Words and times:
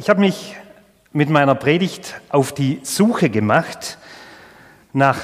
Ich 0.00 0.08
habe 0.08 0.20
mich 0.20 0.56
mit 1.12 1.28
meiner 1.28 1.54
Predigt 1.54 2.22
auf 2.30 2.54
die 2.54 2.80
Suche 2.84 3.28
gemacht 3.28 3.98
nach 4.94 5.18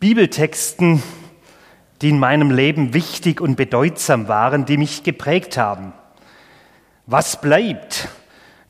Bibeltexten, 0.00 1.04
die 2.02 2.08
in 2.08 2.18
meinem 2.18 2.50
Leben 2.50 2.94
wichtig 2.94 3.40
und 3.40 3.54
bedeutsam 3.54 4.26
waren, 4.26 4.64
die 4.64 4.76
mich 4.76 5.04
geprägt 5.04 5.56
haben. 5.56 5.92
Was 7.06 7.40
bleibt? 7.40 8.08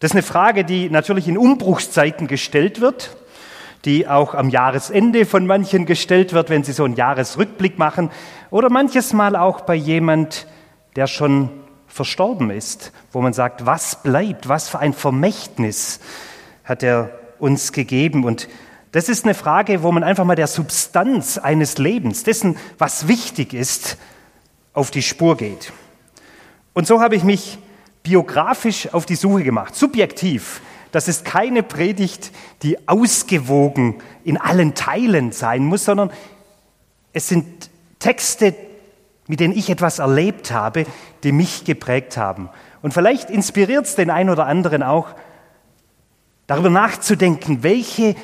Das 0.00 0.10
ist 0.10 0.16
eine 0.16 0.22
Frage, 0.22 0.66
die 0.66 0.90
natürlich 0.90 1.28
in 1.28 1.38
Umbruchszeiten 1.38 2.26
gestellt 2.26 2.82
wird, 2.82 3.16
die 3.86 4.06
auch 4.06 4.34
am 4.34 4.50
Jahresende 4.50 5.24
von 5.24 5.46
manchen 5.46 5.86
gestellt 5.86 6.34
wird, 6.34 6.50
wenn 6.50 6.62
sie 6.62 6.72
so 6.72 6.84
einen 6.84 6.94
Jahresrückblick 6.94 7.78
machen, 7.78 8.10
oder 8.50 8.68
manches 8.68 9.14
Mal 9.14 9.34
auch 9.34 9.62
bei 9.62 9.76
jemand, 9.76 10.46
der 10.94 11.06
schon 11.06 11.48
verstorben 11.96 12.50
ist, 12.50 12.92
wo 13.10 13.22
man 13.22 13.32
sagt, 13.32 13.66
was 13.66 14.02
bleibt, 14.02 14.48
was 14.48 14.68
für 14.68 14.78
ein 14.78 14.92
Vermächtnis 14.92 15.98
hat 16.62 16.82
er 16.82 17.18
uns 17.38 17.72
gegeben. 17.72 18.24
Und 18.24 18.48
das 18.92 19.08
ist 19.08 19.24
eine 19.24 19.34
Frage, 19.34 19.82
wo 19.82 19.90
man 19.90 20.04
einfach 20.04 20.24
mal 20.24 20.36
der 20.36 20.46
Substanz 20.46 21.38
eines 21.38 21.78
Lebens, 21.78 22.22
dessen, 22.22 22.56
was 22.78 23.08
wichtig 23.08 23.54
ist, 23.54 23.96
auf 24.74 24.90
die 24.90 25.02
Spur 25.02 25.36
geht. 25.36 25.72
Und 26.74 26.86
so 26.86 27.00
habe 27.00 27.16
ich 27.16 27.24
mich 27.24 27.58
biografisch 28.02 28.92
auf 28.92 29.06
die 29.06 29.16
Suche 29.16 29.42
gemacht, 29.42 29.74
subjektiv. 29.74 30.60
Das 30.92 31.08
ist 31.08 31.24
keine 31.24 31.62
Predigt, 31.62 32.30
die 32.62 32.88
ausgewogen 32.88 34.02
in 34.22 34.36
allen 34.36 34.74
Teilen 34.74 35.32
sein 35.32 35.64
muss, 35.64 35.86
sondern 35.86 36.10
es 37.14 37.28
sind 37.28 37.70
Texte, 37.98 38.54
mit 39.26 39.40
denen 39.40 39.56
ich 39.56 39.70
etwas 39.70 39.98
erlebt 39.98 40.52
habe, 40.52 40.86
die 41.22 41.32
mich 41.32 41.64
geprägt 41.64 42.16
haben. 42.16 42.48
Und 42.82 42.94
vielleicht 42.94 43.30
inspiriert 43.30 43.86
es 43.86 43.94
den 43.94 44.10
einen 44.10 44.30
oder 44.30 44.46
anderen 44.46 44.82
auch, 44.82 45.08
darüber 46.46 46.70
nachzudenken, 46.70 47.62
welche 47.62 48.14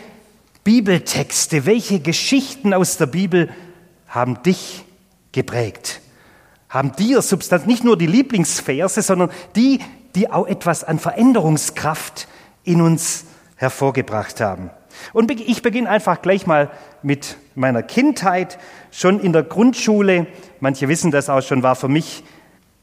Bibeltexte, 0.64 1.66
welche 1.66 2.00
Geschichten 2.00 2.72
aus 2.72 2.96
der 2.96 3.06
Bibel 3.06 3.50
haben 4.06 4.42
dich 4.42 4.84
geprägt 5.32 6.02
haben 6.72 6.92
dir 6.96 7.20
Substanz, 7.20 7.66
nicht 7.66 7.84
nur 7.84 7.98
die 7.98 8.06
Lieblingsverse, 8.06 9.02
sondern 9.02 9.30
die, 9.54 9.80
die 10.14 10.30
auch 10.30 10.46
etwas 10.46 10.84
an 10.84 10.98
Veränderungskraft 10.98 12.26
in 12.64 12.80
uns 12.80 13.26
hervorgebracht 13.56 14.40
haben. 14.40 14.70
Und 15.12 15.30
ich 15.30 15.60
beginne 15.60 15.90
einfach 15.90 16.22
gleich 16.22 16.46
mal 16.46 16.70
mit 17.02 17.36
meiner 17.54 17.82
Kindheit, 17.82 18.58
schon 18.90 19.20
in 19.20 19.32
der 19.32 19.42
Grundschule. 19.42 20.26
Manche 20.60 20.88
wissen 20.88 21.10
das 21.10 21.28
auch 21.28 21.42
schon, 21.42 21.62
war 21.62 21.76
für 21.76 21.88
mich 21.88 22.24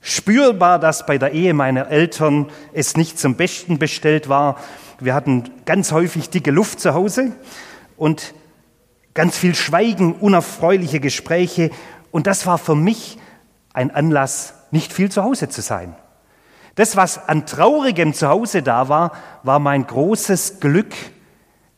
spürbar, 0.02 0.80
dass 0.80 1.06
bei 1.06 1.18
der 1.18 1.32
Ehe 1.32 1.54
meiner 1.54 1.90
Eltern 1.90 2.48
es 2.74 2.96
nicht 2.96 3.20
zum 3.20 3.36
Besten 3.36 3.80
bestellt 3.80 4.30
war. 4.30 4.58
Wir 5.00 5.14
hatten 5.14 5.50
ganz 5.66 5.92
häufig 5.92 6.30
dicke 6.30 6.52
Luft 6.52 6.80
zu 6.80 6.94
Hause 6.94 7.32
und 7.98 8.34
ganz 9.14 9.38
viel 9.38 9.56
Schweigen, 9.56 10.14
unerfreuliche 10.14 11.00
Gespräche. 11.00 11.72
Und 12.12 12.28
das 12.28 12.46
war 12.46 12.58
für 12.58 12.76
mich 12.76 13.18
ein 13.74 13.92
Anlass, 13.92 14.54
nicht 14.72 14.94
viel 14.94 15.12
zu 15.12 15.24
Hause 15.24 15.50
zu 15.50 15.62
sein. 15.62 15.96
Das, 16.76 16.96
was 16.96 17.28
an 17.28 17.46
traurigem 17.46 18.14
zu 18.14 18.30
Hause 18.30 18.62
da 18.64 18.88
war, 18.88 19.12
war 19.44 19.60
mein 19.60 19.86
großes 19.86 20.60
Glück, 20.62 20.94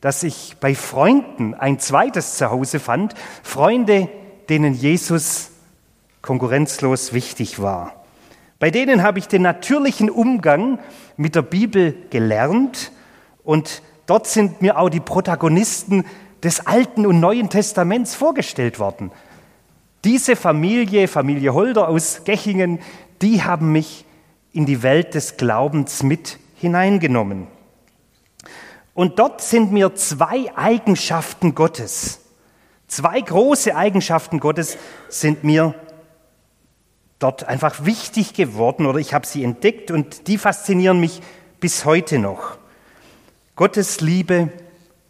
dass 0.02 0.24
ich 0.24 0.56
bei 0.60 0.74
Freunden 0.74 1.54
ein 1.54 1.78
zweites 1.78 2.36
Zuhause 2.36 2.80
fand, 2.80 3.14
Freunde, 3.42 4.08
denen 4.48 4.74
Jesus 4.74 5.52
konkurrenzlos 6.20 7.12
wichtig 7.12 7.62
war. 7.62 8.04
Bei 8.58 8.70
denen 8.70 9.02
habe 9.02 9.20
ich 9.20 9.28
den 9.28 9.42
natürlichen 9.42 10.10
Umgang 10.10 10.80
mit 11.16 11.36
der 11.36 11.42
Bibel 11.42 11.94
gelernt 12.10 12.90
und 13.44 13.80
dort 14.06 14.26
sind 14.26 14.60
mir 14.60 14.76
auch 14.76 14.90
die 14.90 15.00
Protagonisten 15.00 16.04
des 16.42 16.66
Alten 16.66 17.06
und 17.06 17.20
Neuen 17.20 17.48
Testaments 17.48 18.16
vorgestellt 18.16 18.80
worden. 18.80 19.12
Diese 20.04 20.34
Familie, 20.34 21.06
Familie 21.06 21.54
Holder 21.54 21.88
aus 21.88 22.22
Gechingen, 22.24 22.80
die 23.20 23.44
haben 23.44 23.70
mich 23.70 24.04
in 24.52 24.66
die 24.66 24.82
Welt 24.82 25.14
des 25.14 25.36
Glaubens 25.36 26.02
mit 26.02 26.38
hineingenommen. 26.56 27.46
Und 28.94 29.18
dort 29.18 29.40
sind 29.40 29.72
mir 29.72 29.94
zwei 29.94 30.52
Eigenschaften 30.54 31.54
Gottes, 31.54 32.20
zwei 32.88 33.20
große 33.20 33.74
Eigenschaften 33.74 34.38
Gottes 34.38 34.76
sind 35.08 35.44
mir 35.44 35.74
dort 37.18 37.44
einfach 37.44 37.84
wichtig 37.84 38.34
geworden 38.34 38.86
oder 38.86 38.98
ich 38.98 39.14
habe 39.14 39.26
sie 39.26 39.44
entdeckt 39.44 39.90
und 39.90 40.26
die 40.26 40.38
faszinieren 40.38 41.00
mich 41.00 41.22
bis 41.60 41.84
heute 41.84 42.18
noch. 42.18 42.58
Gottes 43.54 44.00
Liebe 44.00 44.50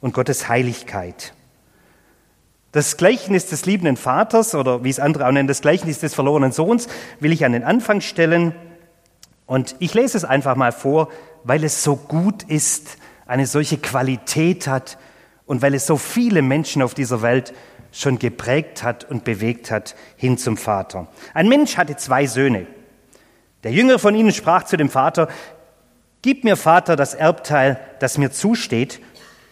und 0.00 0.12
Gottes 0.12 0.48
Heiligkeit. 0.48 1.32
Das 2.72 2.96
Gleichnis 2.96 3.46
des 3.46 3.66
liebenden 3.66 3.96
Vaters 3.96 4.54
oder 4.54 4.84
wie 4.84 4.90
es 4.90 5.00
andere 5.00 5.26
auch 5.26 5.32
nennen, 5.32 5.48
das 5.48 5.62
Gleichnis 5.62 6.00
des 6.00 6.14
verlorenen 6.14 6.52
Sohns 6.52 6.88
will 7.20 7.32
ich 7.32 7.44
an 7.44 7.52
den 7.52 7.64
Anfang 7.64 8.00
stellen. 8.00 8.54
Und 9.46 9.76
ich 9.78 9.94
lese 9.94 10.16
es 10.16 10.24
einfach 10.24 10.56
mal 10.56 10.72
vor, 10.72 11.08
weil 11.44 11.64
es 11.64 11.82
so 11.82 11.96
gut 11.96 12.42
ist, 12.44 12.98
eine 13.26 13.46
solche 13.46 13.78
Qualität 13.78 14.66
hat 14.66 14.98
und 15.46 15.62
weil 15.62 15.74
es 15.74 15.86
so 15.86 15.96
viele 15.96 16.42
Menschen 16.42 16.82
auf 16.82 16.94
dieser 16.94 17.22
Welt 17.22 17.52
schon 17.92 18.18
geprägt 18.18 18.82
hat 18.82 19.04
und 19.04 19.24
bewegt 19.24 19.70
hat 19.70 19.94
hin 20.16 20.38
zum 20.38 20.56
Vater. 20.56 21.08
Ein 21.34 21.48
Mensch 21.48 21.76
hatte 21.76 21.96
zwei 21.96 22.26
Söhne. 22.26 22.66
Der 23.64 23.72
Jüngere 23.72 23.98
von 23.98 24.14
ihnen 24.14 24.32
sprach 24.32 24.64
zu 24.64 24.76
dem 24.76 24.88
Vater, 24.88 25.28
Gib 26.22 26.44
mir, 26.44 26.56
Vater, 26.56 26.94
das 26.94 27.14
Erbteil, 27.14 27.80
das 27.98 28.16
mir 28.16 28.30
zusteht. 28.30 29.00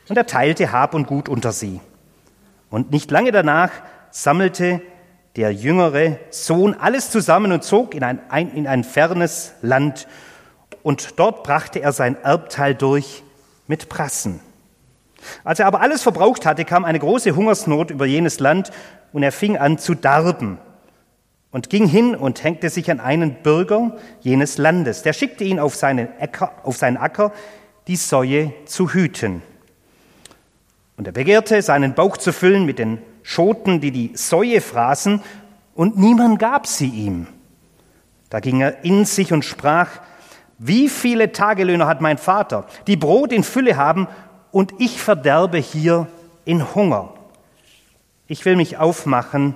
Und 0.09 0.17
er 0.17 0.27
teilte 0.27 0.71
Hab 0.71 0.95
und 0.95 1.09
Gut 1.09 1.29
unter 1.29 1.53
sie. 1.53 1.81
Und 2.71 2.93
nicht 2.93 3.11
lange 3.11 3.33
danach 3.33 3.71
sammelte 4.11 4.81
der 5.37 5.53
jüngere 5.53 6.19
Sohn 6.31 6.75
alles 6.75 7.11
zusammen 7.11 7.53
und 7.53 7.65
zog 7.65 7.95
in 7.95 8.03
ein, 8.05 8.21
in 8.55 8.67
ein 8.67 8.85
fernes 8.85 9.53
Land. 9.63 10.07
Und 10.83 11.19
dort 11.19 11.43
brachte 11.43 11.81
er 11.81 11.93
sein 11.93 12.17
Erbteil 12.23 12.75
durch 12.75 13.23
mit 13.71 13.89
Prassen. 13.89 14.41
Als 15.45 15.61
er 15.61 15.67
aber 15.67 15.81
alles 15.81 16.03
verbraucht 16.03 16.45
hatte, 16.45 16.65
kam 16.65 16.85
eine 16.85 16.99
große 16.99 17.37
Hungersnot 17.37 17.93
über 17.93 18.05
jenes 18.05 18.41
Land 18.41 18.73
und 19.13 19.23
er 19.23 19.31
fing 19.31 19.57
an 19.57 19.79
zu 19.79 19.95
darben 19.95 20.59
und 21.53 21.71
ging 21.71 21.87
hin 21.87 22.17
und 22.17 22.43
hängte 22.43 22.69
sich 22.69 22.91
an 22.91 22.99
einen 22.99 23.45
Bürger 23.45 23.97
jenes 24.23 24.59
Landes. 24.59 25.03
Der 25.03 25.13
schickte 25.13 25.45
ihn 25.45 25.61
auf 25.61 25.77
seinen, 25.77 26.09
Äcker, 26.19 26.53
auf 26.65 26.79
seinen 26.79 26.97
Acker, 26.97 27.33
die 27.87 27.95
Säue 27.95 28.53
zu 28.65 28.93
hüten. 28.93 29.41
Und 30.97 31.07
er 31.07 31.13
begehrte, 31.13 31.63
seinen 31.63 31.95
Bauch 31.95 32.17
zu 32.17 32.33
füllen 32.33 32.67
mit 32.67 32.81
den 32.81 32.99
Schoten, 33.23 33.81
die 33.81 33.93
die 33.93 34.11
Säue 34.17 34.61
fraßen, 34.61 35.23
und 35.77 35.97
niemand 35.97 36.41
gab 36.41 36.67
sie 36.67 36.89
ihm. 36.89 37.29
Da 38.31 38.41
ging 38.41 38.63
er 38.63 38.85
in 38.85 39.05
sich 39.05 39.33
und 39.33 39.45
sprach, 39.45 40.01
wie 40.63 40.91
viele 40.91 41.33
Tagelöhner 41.33 41.87
hat 41.87 42.03
mein 42.03 42.19
Vater, 42.19 42.67
die 42.87 42.99
Brot 42.99 43.33
in 43.33 43.45
Fülle 43.45 43.77
haben, 43.77 44.07
und 44.53 44.75
ich 44.79 45.01
verderbe 45.01 45.59
hier 45.59 46.07
in 46.45 46.75
Hunger. 46.75 47.15
Ich 48.27 48.45
will 48.45 48.57
mich 48.57 48.77
aufmachen 48.77 49.55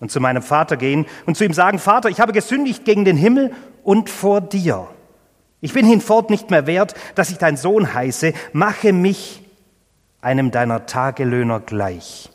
und 0.00 0.10
zu 0.10 0.20
meinem 0.20 0.42
Vater 0.42 0.76
gehen 0.76 1.04
und 1.26 1.36
zu 1.36 1.44
ihm 1.44 1.52
sagen, 1.52 1.78
Vater, 1.78 2.08
ich 2.08 2.20
habe 2.20 2.32
gesündigt 2.32 2.84
gegen 2.84 3.04
den 3.04 3.16
Himmel 3.16 3.52
und 3.82 4.08
vor 4.08 4.40
dir. 4.40 4.86
Ich 5.60 5.72
bin 5.72 5.84
hinfort 5.84 6.30
nicht 6.30 6.50
mehr 6.50 6.66
wert, 6.66 6.94
dass 7.16 7.30
ich 7.30 7.38
dein 7.38 7.56
Sohn 7.56 7.92
heiße. 7.92 8.32
Mache 8.52 8.92
mich 8.92 9.42
einem 10.20 10.52
deiner 10.52 10.86
Tagelöhner 10.86 11.60
gleich. 11.60 12.30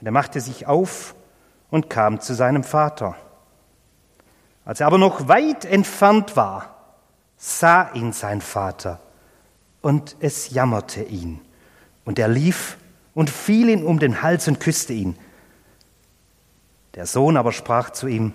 Und 0.00 0.06
er 0.06 0.12
machte 0.12 0.40
sich 0.40 0.66
auf 0.66 1.14
und 1.70 1.88
kam 1.88 2.20
zu 2.20 2.34
seinem 2.34 2.64
Vater. 2.64 3.16
Als 4.64 4.80
er 4.80 4.86
aber 4.86 4.98
noch 4.98 5.28
weit 5.28 5.64
entfernt 5.64 6.36
war, 6.36 6.79
sah 7.42 7.90
ihn 7.94 8.12
sein 8.12 8.42
Vater 8.42 9.00
und 9.80 10.14
es 10.20 10.50
jammerte 10.50 11.02
ihn. 11.02 11.40
Und 12.04 12.18
er 12.18 12.28
lief 12.28 12.76
und 13.14 13.30
fiel 13.30 13.70
ihm 13.70 13.84
um 13.84 13.98
den 13.98 14.20
Hals 14.20 14.46
und 14.46 14.60
küsste 14.60 14.92
ihn. 14.92 15.16
Der 16.94 17.06
Sohn 17.06 17.38
aber 17.38 17.52
sprach 17.52 17.90
zu 17.90 18.06
ihm, 18.06 18.34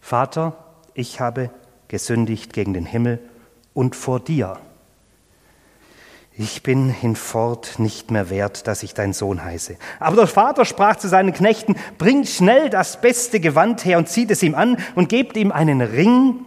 Vater, 0.00 0.56
ich 0.94 1.20
habe 1.20 1.50
gesündigt 1.88 2.54
gegen 2.54 2.72
den 2.72 2.86
Himmel 2.86 3.20
und 3.74 3.94
vor 3.94 4.18
dir 4.18 4.58
ich 6.40 6.62
bin 6.62 6.88
hinfort 6.88 7.80
nicht 7.80 8.12
mehr 8.12 8.30
wert, 8.30 8.68
dass 8.68 8.84
ich 8.84 8.94
dein 8.94 9.12
Sohn 9.12 9.44
heiße. 9.44 9.76
Aber 9.98 10.14
der 10.14 10.28
Vater 10.28 10.64
sprach 10.64 10.94
zu 10.94 11.08
seinen 11.08 11.32
Knechten, 11.32 11.74
bringt 11.98 12.28
schnell 12.28 12.70
das 12.70 13.00
beste 13.00 13.40
Gewand 13.40 13.84
her 13.84 13.98
und 13.98 14.08
zieht 14.08 14.30
es 14.30 14.44
ihm 14.44 14.54
an 14.54 14.76
und 14.94 15.08
gebt 15.08 15.36
ihm 15.36 15.50
einen 15.50 15.80
Ring 15.80 16.46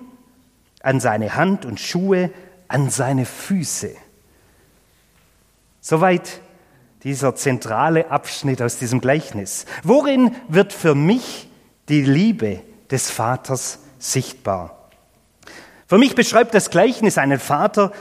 an 0.83 0.99
seine 0.99 1.35
Hand 1.35 1.65
und 1.65 1.79
Schuhe 1.79 2.31
an 2.67 2.89
seine 2.89 3.25
Füße. 3.25 3.91
Soweit 5.81 6.41
dieser 7.03 7.35
zentrale 7.35 8.11
Abschnitt 8.11 8.61
aus 8.61 8.77
diesem 8.77 9.01
Gleichnis. 9.01 9.65
Worin 9.83 10.35
wird 10.47 10.73
für 10.73 10.95
mich 10.95 11.49
die 11.89 12.03
Liebe 12.03 12.61
des 12.91 13.09
Vaters 13.09 13.79
sichtbar? 13.97 14.89
Für 15.87 15.97
mich 15.97 16.15
beschreibt 16.15 16.53
das 16.53 16.69
Gleichnis 16.69 17.17
einen 17.17 17.39
Vater, 17.39 17.91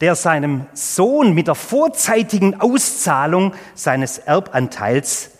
der 0.00 0.16
seinem 0.16 0.66
Sohn 0.72 1.34
mit 1.34 1.46
der 1.46 1.54
vorzeitigen 1.54 2.60
Auszahlung 2.60 3.54
seines 3.74 4.18
Erbanteils 4.18 5.30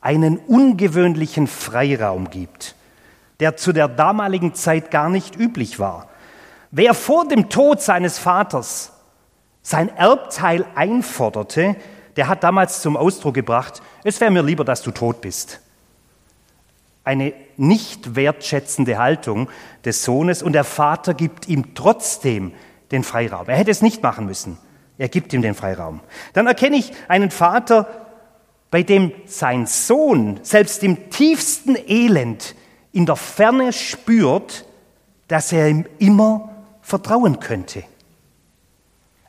einen 0.00 0.36
ungewöhnlichen 0.36 1.46
Freiraum 1.48 2.30
gibt, 2.30 2.76
der 3.40 3.56
zu 3.56 3.72
der 3.72 3.88
damaligen 3.88 4.54
Zeit 4.54 4.90
gar 4.90 5.08
nicht 5.08 5.36
üblich 5.36 5.78
war. 5.80 6.08
Wer 6.74 6.94
vor 6.94 7.28
dem 7.28 7.50
Tod 7.50 7.82
seines 7.82 8.18
Vaters 8.18 8.92
sein 9.60 9.94
Erbteil 9.94 10.64
einforderte, 10.74 11.76
der 12.16 12.28
hat 12.28 12.42
damals 12.42 12.80
zum 12.80 12.96
Ausdruck 12.96 13.34
gebracht, 13.34 13.82
es 14.04 14.20
wäre 14.22 14.30
mir 14.30 14.42
lieber, 14.42 14.64
dass 14.64 14.80
du 14.80 14.90
tot 14.90 15.20
bist. 15.20 15.60
Eine 17.04 17.34
nicht 17.58 18.16
wertschätzende 18.16 18.96
Haltung 18.96 19.50
des 19.84 20.02
Sohnes 20.02 20.42
und 20.42 20.54
der 20.54 20.64
Vater 20.64 21.12
gibt 21.12 21.46
ihm 21.46 21.74
trotzdem 21.74 22.52
den 22.90 23.04
Freiraum. 23.04 23.48
Er 23.48 23.56
hätte 23.56 23.70
es 23.70 23.82
nicht 23.82 24.02
machen 24.02 24.24
müssen. 24.24 24.56
Er 24.96 25.10
gibt 25.10 25.34
ihm 25.34 25.42
den 25.42 25.54
Freiraum. 25.54 26.00
Dann 26.32 26.46
erkenne 26.46 26.76
ich 26.76 26.92
einen 27.06 27.30
Vater, 27.30 27.86
bei 28.70 28.82
dem 28.82 29.12
sein 29.26 29.66
Sohn 29.66 30.40
selbst 30.42 30.82
im 30.82 31.10
tiefsten 31.10 31.76
Elend 31.76 32.54
in 32.92 33.04
der 33.04 33.16
Ferne 33.16 33.74
spürt, 33.74 34.64
dass 35.28 35.52
er 35.52 35.68
ihm 35.68 35.84
immer 35.98 36.51
vertrauen 36.92 37.40
könnte. 37.40 37.84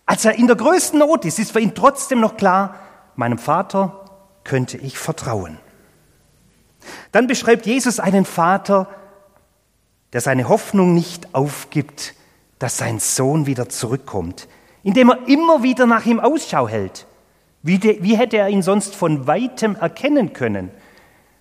Als 0.05 0.25
er 0.25 0.35
in 0.35 0.47
der 0.47 0.57
größten 0.57 0.99
Not 0.99 1.23
ist, 1.23 1.39
ist 1.39 1.53
für 1.53 1.61
ihn 1.61 1.73
trotzdem 1.73 2.19
noch 2.19 2.35
klar, 2.35 2.75
meinem 3.15 3.37
Vater 3.37 4.03
könnte 4.43 4.77
ich 4.77 4.97
vertrauen. 4.97 5.57
Dann 7.13 7.25
beschreibt 7.25 7.65
Jesus 7.65 8.01
einen 8.01 8.25
Vater, 8.25 8.89
der 10.11 10.19
seine 10.19 10.49
Hoffnung 10.49 10.93
nicht 10.93 11.33
aufgibt, 11.33 12.15
dass 12.59 12.77
sein 12.77 12.99
Sohn 12.99 13.45
wieder 13.45 13.69
zurückkommt, 13.69 14.49
indem 14.83 15.11
er 15.11 15.25
immer 15.29 15.63
wieder 15.63 15.85
nach 15.85 16.05
ihm 16.05 16.19
Ausschau 16.19 16.67
hält. 16.67 17.07
Wie, 17.61 17.77
de, 17.77 18.03
wie 18.03 18.17
hätte 18.17 18.35
er 18.35 18.49
ihn 18.49 18.61
sonst 18.61 18.93
von 18.93 19.25
weitem 19.25 19.77
erkennen 19.77 20.33
können, 20.33 20.69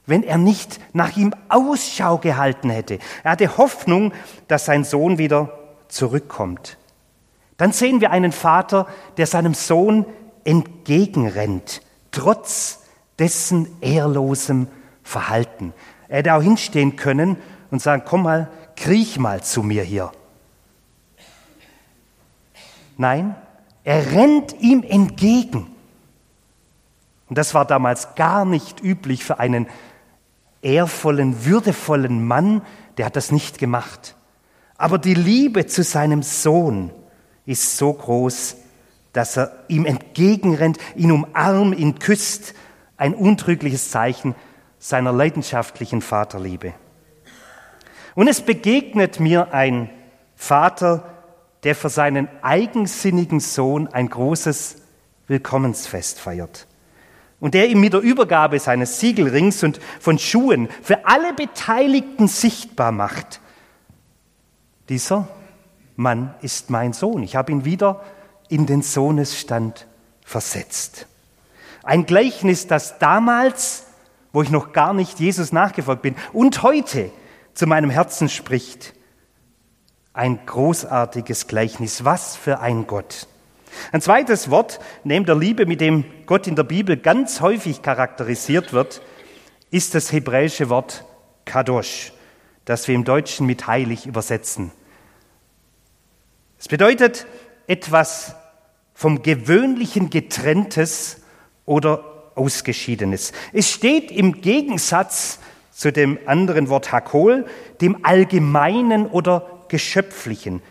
wenn 0.06 0.22
er 0.22 0.38
nicht 0.38 0.78
nach 0.92 1.16
ihm 1.16 1.34
Ausschau 1.48 2.19
gehalten 2.19 2.70
hätte? 2.70 3.00
Er 3.24 3.32
hatte 3.32 3.56
Hoffnung, 3.56 4.12
dass 4.46 4.66
sein 4.66 4.84
Sohn 4.84 5.19
wieder 5.19 5.58
zurückkommt. 5.93 6.79
Dann 7.56 7.73
sehen 7.73 8.00
wir 8.00 8.11
einen 8.11 8.33
Vater, 8.33 8.87
der 9.17 9.27
seinem 9.27 9.55
Sohn 9.55 10.06
entgegenrennt, 10.44 11.83
trotz 12.11 12.81
dessen 13.19 13.69
ehrlosem 13.81 14.67
Verhalten. 15.03 15.73
Er 16.09 16.19
hätte 16.19 16.35
auch 16.35 16.43
hinstehen 16.43 16.97
können 16.97 17.37
und 17.71 17.81
sagen, 17.81 18.03
komm 18.05 18.25
mal, 18.25 18.50
kriech 18.75 19.19
mal 19.19 19.43
zu 19.43 19.62
mir 19.62 19.83
hier. 19.83 20.11
Nein, 22.97 23.35
er 23.85 24.12
rennt 24.12 24.61
ihm 24.61 24.83
entgegen. 24.83 25.69
Und 27.29 27.39
das 27.39 27.55
war 27.55 27.65
damals 27.65 28.15
gar 28.15 28.44
nicht 28.44 28.83
üblich 28.83 29.25
für 29.25 29.39
einen 29.39 29.67
ehrvollen, 30.62 31.44
würdevollen 31.44 32.27
Mann, 32.27 32.62
der 32.97 33.06
hat 33.06 33.17
das 33.17 33.33
nicht 33.33 33.59
gemacht. 33.59 34.17
Aber 34.82 34.99
die 34.99 35.14
Liebe 35.14 35.67
zu 35.67 35.84
seinem 35.84 36.25
Sohn 36.25 36.90
ist 37.46 37.76
so 37.76 37.93
groß, 37.93 38.56
dass 39.12 39.37
er 39.37 39.52
ihm 39.69 39.87
entgegenrennt, 39.87 40.76
ihn 40.96 41.12
umarmt, 41.12 41.79
ihn 41.79 42.00
küsst, 42.00 42.52
ein 42.96 43.14
untrügliches 43.14 43.93
Zeichen 43.93 44.34
seiner 44.81 45.12
leidenschaftlichen 45.12 46.02
Vaterliebe. 46.02 46.75
Und 48.17 48.26
es 48.26 48.40
begegnet 48.40 49.20
mir 49.20 49.55
ein 49.55 49.88
Vater, 50.34 51.05
der 51.62 51.76
für 51.76 51.88
seinen 51.88 52.29
eigensinnigen 52.43 53.38
Sohn 53.38 53.87
ein 53.87 54.08
großes 54.08 54.79
Willkommensfest 55.29 56.19
feiert 56.19 56.67
und 57.38 57.55
der 57.55 57.69
ihm 57.69 57.81
mit 57.81 57.93
der 57.93 58.00
Übergabe 58.00 58.58
seines 58.58 58.99
Siegelrings 58.99 59.62
und 59.62 59.79
von 60.00 60.19
Schuhen 60.19 60.69
für 60.82 61.06
alle 61.06 61.34
Beteiligten 61.34 62.26
sichtbar 62.26 62.90
macht. 62.90 63.42
Dieser 64.93 65.27
Mann 65.97 66.35
ist 66.43 66.69
mein 66.69 66.93
Sohn. 66.93 67.23
Ich 67.23 67.35
habe 67.35 67.50
ihn 67.50 67.65
wieder 67.65 68.03
in 68.50 68.67
den 68.67 68.83
Sohnesstand 68.83 69.87
versetzt. 70.23 71.06
Ein 71.83 72.05
Gleichnis, 72.05 72.67
das 72.67 72.99
damals, 72.99 73.87
wo 74.35 74.43
ich 74.43 74.50
noch 74.50 74.75
gar 74.75 74.93
nicht 74.93 75.19
Jesus 75.19 75.50
nachgefolgt 75.50 76.03
bin, 76.03 76.15
und 76.35 76.62
heute 76.62 77.11
zu 77.55 77.67
meinem 77.67 77.89
Herzen 77.89 78.29
spricht. 78.29 78.93
Ein 80.12 80.44
großartiges 80.44 81.47
Gleichnis. 81.47 82.05
Was 82.05 82.37
für 82.37 82.61
ein 82.61 82.87
Gott. 82.87 83.29
Ein 83.93 84.03
zweites 84.03 84.50
Wort 84.50 84.79
neben 85.05 85.25
der 85.25 85.37
Liebe, 85.37 85.65
mit 85.65 85.81
dem 85.81 86.05
Gott 86.27 86.47
in 86.47 86.55
der 86.55 86.65
Bibel 86.65 86.99
ganz 86.99 87.41
häufig 87.41 87.81
charakterisiert 87.81 88.75
wird, 88.75 89.00
ist 89.71 89.94
das 89.94 90.12
hebräische 90.12 90.69
Wort 90.69 91.06
Kadosh, 91.47 92.12
das 92.67 92.87
wir 92.89 92.94
im 92.94 93.05
Deutschen 93.05 93.47
mit 93.47 93.67
heilig 93.67 94.05
übersetzen. 94.05 94.71
Es 96.62 96.69
bedeutet 96.69 97.26
etwas 97.67 98.37
vom 98.94 99.25
Gewöhnlichen 99.25 100.11
getrenntes 100.11 101.17
oder 101.67 102.05
ausgeschiedenes. 102.37 103.32
Es 103.53 103.69
steht 103.69 104.12
im 104.12 104.41
Gegensatz 104.43 105.41
zu 105.73 105.91
dem 105.91 106.20
anderen 106.25 106.69
Wort 106.69 106.93
Hakol, 106.93 107.47
dem 107.81 108.05
Allgemeinen 108.05 109.09
oder 109.09 109.64
Geschöpflichen. 109.67 110.62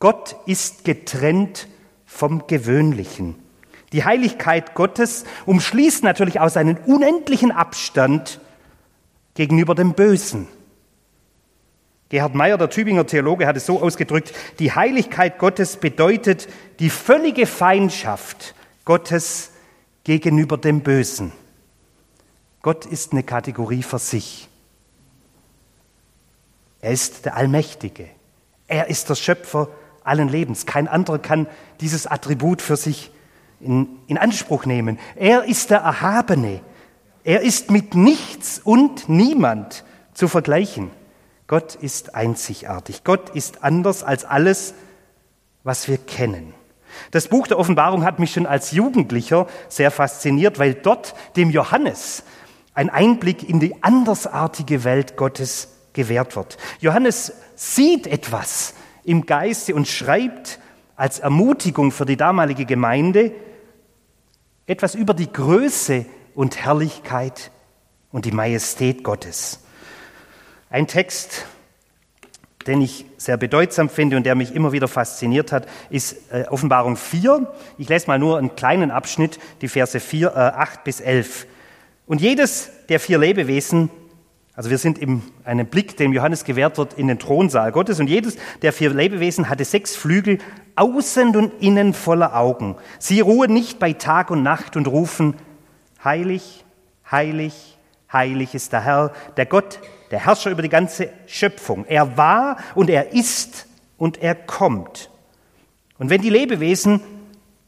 Gott 0.00 0.36
ist 0.44 0.84
getrennt 0.84 1.66
vom 2.04 2.46
Gewöhnlichen. 2.46 3.34
Die 3.94 4.04
Heiligkeit 4.04 4.74
Gottes 4.74 5.24
umschließt 5.46 6.04
natürlich 6.04 6.40
auch 6.40 6.50
seinen 6.50 6.76
unendlichen 6.76 7.52
Abstand 7.52 8.38
gegenüber 9.32 9.74
dem 9.74 9.94
Bösen. 9.94 10.46
Gerhard 12.10 12.34
Meyer, 12.34 12.56
der 12.56 12.70
Tübinger 12.70 13.06
Theologe, 13.06 13.46
hat 13.46 13.56
es 13.56 13.66
so 13.66 13.82
ausgedrückt, 13.82 14.32
die 14.58 14.72
Heiligkeit 14.72 15.38
Gottes 15.38 15.76
bedeutet 15.76 16.48
die 16.78 16.90
völlige 16.90 17.46
Feindschaft 17.46 18.54
Gottes 18.84 19.50
gegenüber 20.04 20.56
dem 20.56 20.80
Bösen. 20.80 21.32
Gott 22.62 22.86
ist 22.86 23.12
eine 23.12 23.22
Kategorie 23.22 23.82
für 23.82 23.98
sich. 23.98 24.48
Er 26.80 26.92
ist 26.92 27.26
der 27.26 27.36
Allmächtige. 27.36 28.08
Er 28.66 28.88
ist 28.88 29.10
der 29.10 29.14
Schöpfer 29.14 29.68
allen 30.02 30.28
Lebens. 30.28 30.64
Kein 30.64 30.88
anderer 30.88 31.18
kann 31.18 31.46
dieses 31.80 32.06
Attribut 32.06 32.62
für 32.62 32.76
sich 32.76 33.10
in, 33.60 33.88
in 34.06 34.16
Anspruch 34.16 34.64
nehmen. 34.64 34.98
Er 35.16 35.44
ist 35.44 35.70
der 35.70 35.80
Erhabene. 35.80 36.60
Er 37.24 37.42
ist 37.42 37.70
mit 37.70 37.94
nichts 37.94 38.60
und 38.62 39.08
niemand 39.08 39.84
zu 40.14 40.28
vergleichen. 40.28 40.90
Gott 41.48 41.74
ist 41.74 42.14
einzigartig. 42.14 43.02
Gott 43.04 43.30
ist 43.30 43.64
anders 43.64 44.04
als 44.04 44.24
alles, 44.24 44.74
was 45.64 45.88
wir 45.88 45.98
kennen. 45.98 46.54
Das 47.10 47.28
Buch 47.28 47.46
der 47.46 47.58
Offenbarung 47.58 48.04
hat 48.04 48.18
mich 48.18 48.32
schon 48.32 48.46
als 48.46 48.70
Jugendlicher 48.72 49.46
sehr 49.68 49.90
fasziniert, 49.90 50.58
weil 50.58 50.74
dort 50.74 51.14
dem 51.36 51.50
Johannes 51.50 52.22
ein 52.74 52.90
Einblick 52.90 53.48
in 53.48 53.60
die 53.60 53.82
andersartige 53.82 54.84
Welt 54.84 55.16
Gottes 55.16 55.68
gewährt 55.94 56.36
wird. 56.36 56.58
Johannes 56.80 57.32
sieht 57.56 58.06
etwas, 58.06 58.74
im 59.04 59.24
Geiste 59.24 59.74
und 59.74 59.88
schreibt 59.88 60.60
als 60.96 61.18
Ermutigung 61.18 61.92
für 61.92 62.04
die 62.04 62.18
damalige 62.18 62.66
Gemeinde 62.66 63.32
etwas 64.66 64.94
über 64.94 65.14
die 65.14 65.32
Größe 65.32 66.04
und 66.34 66.62
Herrlichkeit 66.62 67.50
und 68.12 68.26
die 68.26 68.32
Majestät 68.32 69.02
Gottes. 69.02 69.60
Ein 70.70 70.86
Text, 70.86 71.46
den 72.66 72.80
ich 72.82 73.06
sehr 73.16 73.36
bedeutsam 73.36 73.88
finde 73.88 74.16
und 74.16 74.24
der 74.24 74.34
mich 74.34 74.54
immer 74.54 74.72
wieder 74.72 74.88
fasziniert 74.88 75.52
hat, 75.52 75.66
ist 75.90 76.30
äh, 76.30 76.44
Offenbarung 76.48 76.96
4. 76.96 77.52
Ich 77.78 77.88
lese 77.88 78.06
mal 78.06 78.18
nur 78.18 78.38
einen 78.38 78.54
kleinen 78.54 78.90
Abschnitt, 78.90 79.38
die 79.60 79.68
Verse 79.68 79.98
4, 79.98 80.28
äh, 80.28 80.38
8 80.38 80.84
bis 80.84 81.00
11. 81.00 81.46
Und 82.06 82.20
jedes 82.20 82.70
der 82.88 83.00
vier 83.00 83.18
Lebewesen 83.18 83.90
also 84.58 84.70
wir 84.70 84.78
sind 84.78 84.98
in 84.98 85.22
einem 85.44 85.68
Blick, 85.68 85.96
dem 85.98 86.12
Johannes 86.12 86.42
gewährt 86.42 86.78
wird, 86.78 86.94
in 86.94 87.06
den 87.06 87.20
Thronsaal 87.20 87.70
Gottes. 87.70 88.00
Und 88.00 88.08
jedes 88.08 88.36
der 88.60 88.72
vier 88.72 88.90
Lebewesen 88.90 89.48
hatte 89.48 89.64
sechs 89.64 89.94
Flügel, 89.94 90.38
außen 90.74 91.36
und 91.36 91.62
innen 91.62 91.94
voller 91.94 92.34
Augen. 92.34 92.74
Sie 92.98 93.20
ruhen 93.20 93.52
nicht 93.52 93.78
bei 93.78 93.92
Tag 93.92 94.32
und 94.32 94.42
Nacht 94.42 94.76
und 94.76 94.88
rufen, 94.88 95.36
heilig, 96.02 96.64
heilig, 97.08 97.78
heilig 98.12 98.52
ist 98.56 98.72
der 98.72 98.80
Herr, 98.80 99.12
der 99.36 99.46
Gott, 99.46 99.78
der 100.10 100.24
Herrscher 100.24 100.50
über 100.50 100.62
die 100.62 100.68
ganze 100.68 101.10
Schöpfung. 101.26 101.84
Er 101.86 102.16
war 102.16 102.58
und 102.74 102.90
er 102.90 103.12
ist 103.12 103.66
und 103.96 104.22
er 104.22 104.34
kommt. 104.34 105.10
Und 105.98 106.10
wenn 106.10 106.22
die 106.22 106.30
Lebewesen 106.30 107.00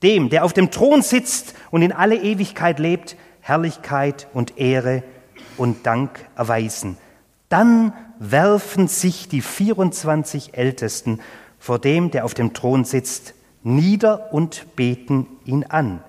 dem, 0.03 0.31
der 0.31 0.45
auf 0.45 0.53
dem 0.53 0.71
Thron 0.71 1.03
sitzt 1.03 1.55
und 1.71 1.83
in 1.83 1.93
alle 1.93 2.17
Ewigkeit 2.17 2.79
lebt, 2.79 3.17
Herrlichkeit 3.41 4.29
und 4.33 4.59
Ehre 4.59 5.03
und 5.57 5.87
Dank 5.87 6.27
erweisen. 6.37 6.97
Dann 7.49 7.93
werfen 8.19 8.89
sich 8.89 9.29
die 9.29 9.43
24 9.43 10.55
Ältesten 10.55 11.21
vor 11.59 11.79
dem, 11.79 12.11
der 12.11 12.25
auf 12.25 12.35
dem 12.35 12.55
Thron 12.55 12.85
sitzt, 12.85 13.35
nieder 13.63 14.33
und 14.33 14.77
beten 14.77 15.27
ihn 15.45 15.65
an, 15.65 16.03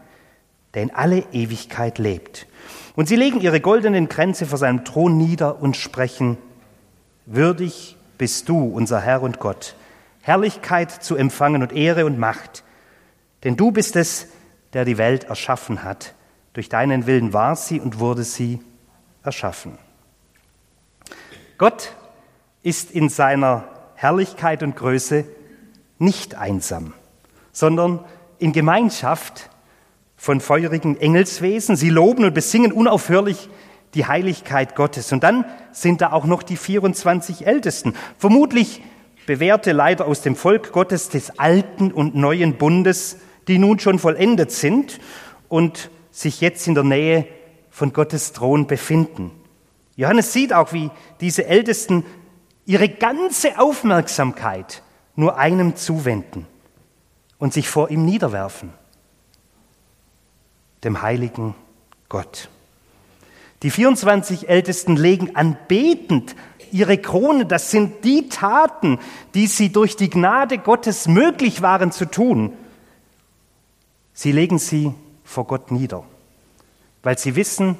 der 0.73 0.83
in 0.83 0.91
alle 0.91 1.25
Ewigkeit 1.31 1.97
lebt. 1.97 2.47
Und 2.95 3.07
sie 3.07 3.15
legen 3.15 3.41
ihre 3.41 3.61
goldenen 3.61 4.09
Kränze 4.09 4.45
vor 4.45 4.57
seinem 4.57 4.85
Thron 4.85 5.17
nieder 5.17 5.61
und 5.61 5.77
sprechen, 5.77 6.37
würdig 7.25 7.97
bist 8.17 8.49
du, 8.49 8.63
unser 8.65 9.01
Herr 9.01 9.21
und 9.21 9.39
Gott, 9.39 9.75
Herrlichkeit 10.21 10.91
zu 10.91 11.15
empfangen 11.15 11.61
und 11.61 11.73
Ehre 11.73 12.05
und 12.05 12.19
Macht. 12.19 12.63
Denn 13.43 13.57
du 13.57 13.71
bist 13.71 13.95
es, 13.95 14.27
der 14.73 14.85
die 14.85 14.97
Welt 14.97 15.25
erschaffen 15.25 15.83
hat. 15.83 16.13
Durch 16.53 16.69
deinen 16.69 17.07
Willen 17.07 17.33
war 17.33 17.55
sie 17.55 17.79
und 17.79 17.99
wurde 17.99 18.23
sie 18.23 18.59
erschaffen. 19.23 19.77
Gott 21.57 21.93
ist 22.63 22.91
in 22.91 23.09
seiner 23.09 23.65
Herrlichkeit 23.95 24.63
und 24.63 24.75
Größe 24.75 25.25
nicht 25.99 26.35
einsam, 26.35 26.93
sondern 27.51 28.03
in 28.39 28.51
Gemeinschaft 28.51 29.50
von 30.21 30.39
feurigen 30.39 31.01
Engelswesen. 31.01 31.75
Sie 31.75 31.89
loben 31.89 32.25
und 32.25 32.35
besingen 32.35 32.71
unaufhörlich 32.71 33.49
die 33.95 34.05
Heiligkeit 34.05 34.75
Gottes. 34.75 35.11
Und 35.11 35.23
dann 35.23 35.45
sind 35.71 35.99
da 36.01 36.11
auch 36.11 36.25
noch 36.25 36.43
die 36.43 36.57
24 36.57 37.47
Ältesten, 37.47 37.95
vermutlich 38.19 38.83
bewährte 39.25 39.71
Leiter 39.71 40.05
aus 40.05 40.21
dem 40.21 40.35
Volk 40.35 40.73
Gottes 40.73 41.09
des 41.09 41.39
alten 41.39 41.91
und 41.91 42.13
neuen 42.13 42.59
Bundes, 42.59 43.17
die 43.47 43.57
nun 43.57 43.79
schon 43.79 43.97
vollendet 43.97 44.51
sind 44.51 44.99
und 45.49 45.89
sich 46.11 46.39
jetzt 46.39 46.67
in 46.67 46.75
der 46.75 46.83
Nähe 46.83 47.25
von 47.71 47.91
Gottes 47.91 48.31
Thron 48.31 48.67
befinden. 48.67 49.31
Johannes 49.95 50.33
sieht 50.33 50.53
auch, 50.53 50.71
wie 50.71 50.91
diese 51.19 51.47
Ältesten 51.47 52.05
ihre 52.67 52.89
ganze 52.89 53.57
Aufmerksamkeit 53.57 54.83
nur 55.15 55.39
einem 55.39 55.75
zuwenden 55.75 56.45
und 57.39 57.53
sich 57.53 57.67
vor 57.67 57.89
ihm 57.89 58.05
niederwerfen, 58.05 58.71
dem 60.83 61.01
heiligen 61.01 61.55
Gott. 62.09 62.49
Die 63.63 63.69
24 63.69 64.49
Ältesten 64.49 64.95
legen 64.95 65.35
anbetend 65.35 66.35
ihre 66.71 66.97
Krone, 66.97 67.45
das 67.45 67.69
sind 67.69 68.03
die 68.03 68.29
Taten, 68.29 68.99
die 69.33 69.47
sie 69.47 69.71
durch 69.71 69.95
die 69.95 70.09
Gnade 70.09 70.57
Gottes 70.57 71.07
möglich 71.07 71.61
waren 71.61 71.91
zu 71.91 72.05
tun. 72.05 72.53
Sie 74.13 74.31
legen 74.31 74.57
sie 74.57 74.93
vor 75.23 75.45
Gott 75.45 75.71
nieder, 75.71 76.03
weil 77.03 77.17
sie 77.17 77.35
wissen, 77.35 77.77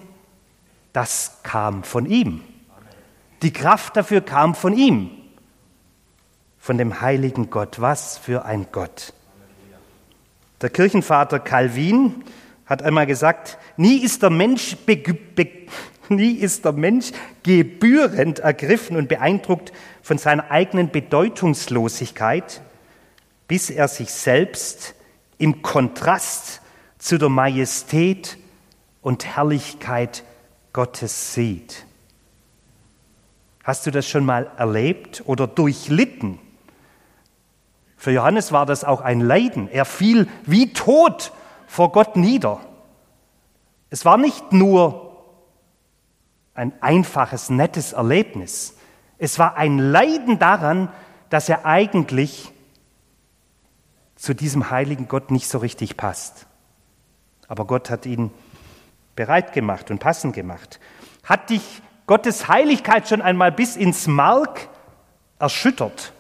das 0.94 1.40
kam 1.44 1.84
von 1.84 2.06
ihm. 2.06 2.44
Die 3.42 3.54
Kraft 3.54 3.96
dafür 3.98 4.22
kam 4.22 4.54
von 4.54 4.78
ihm, 4.78 5.10
von 6.60 6.78
dem 6.78 7.02
heiligen 7.02 7.50
Gott. 7.50 7.82
Was 7.82 8.18
für 8.18 8.46
ein 8.46 8.68
Gott. 8.72 9.14
Der 10.62 10.70
Kirchenvater 10.70 11.40
Calvin 11.40 12.24
hat 12.72 12.84
einmal 12.84 13.06
gesagt, 13.06 13.58
nie 13.76 13.98
ist 13.98 14.24
der 14.24 14.30
Mensch, 14.30 14.78
nie 16.08 16.32
ist 16.32 16.64
der 16.64 16.72
Mensch 16.72 17.12
gebührend 17.44 18.40
ergriffen 18.40 18.96
und 18.96 19.10
beeindruckt 19.10 19.74
von 20.02 20.18
seiner 20.18 20.50
eigenen 20.52 20.90
Bedeutungslosigkeit, 20.90 22.62
bis 23.50 23.70
er 23.70 23.90
sich 23.90 24.14
selbst 24.14 24.96
im 25.38 25.62
Kontrast 25.62 26.62
zu 26.98 27.18
der 27.18 27.28
Majestät 27.28 28.38
und 29.02 29.26
Herrlichkeit 29.26 30.24
Gottes 30.72 31.34
sieht. 31.34 31.86
Hast 33.66 33.86
du 33.86 33.92
das 33.92 34.08
schon 34.08 34.24
mal 34.24 34.50
erlebt 34.56 35.24
oder 35.26 35.46
durchlitten? 35.46 36.40
Für 37.98 38.12
Johannes 38.12 38.54
war 38.54 38.66
das 38.66 38.86
auch 38.86 39.02
ein 39.02 39.20
Leiden. 39.20 39.68
Er 39.70 39.84
fiel 39.84 40.30
wie 40.46 40.72
tot 40.72 41.34
vor 41.72 41.94
Gott 41.94 42.18
nieder. 42.18 42.60
Es 43.90 44.04
war 44.04 44.18
nicht 44.18 44.52
nur 44.52 45.24
ein 46.54 46.74
einfaches, 46.82 47.50
nettes 47.50 47.94
Erlebnis. 47.94 48.76
Es 49.18 49.40
war 49.40 49.56
ein 49.56 49.80
Leiden 49.80 50.38
daran, 50.38 50.90
dass 51.30 51.48
er 51.48 51.66
eigentlich 51.66 52.52
zu 54.18 54.34
diesem 54.34 54.70
heiligen 54.70 55.08
Gott 55.08 55.32
nicht 55.32 55.48
so 55.48 55.60
richtig 55.60 55.96
passt. 55.96 56.46
Aber 57.48 57.64
Gott 57.64 57.90
hat 57.90 58.06
ihn 58.06 58.32
bereit 59.16 59.54
gemacht 59.54 59.92
und 59.92 60.00
passend 60.00 60.36
gemacht. 60.36 60.82
Hat 61.24 61.52
dich 61.52 61.82
Gottes 62.06 62.50
Heiligkeit 62.50 63.08
schon 63.08 63.22
einmal 63.22 63.54
bis 63.54 63.78
ins 63.78 64.08
Mark 64.08 64.68
erschüttert? 65.40 66.12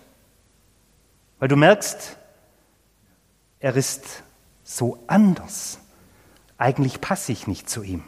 Weil 1.39 1.50
du 1.50 1.58
merkst, 1.58 2.17
er 3.60 3.75
ist 3.75 4.24
so 4.77 4.97
anders. 5.07 5.79
Eigentlich 6.57 7.01
passe 7.01 7.31
ich 7.31 7.47
nicht 7.47 7.69
zu 7.69 7.83
ihm. 7.83 8.03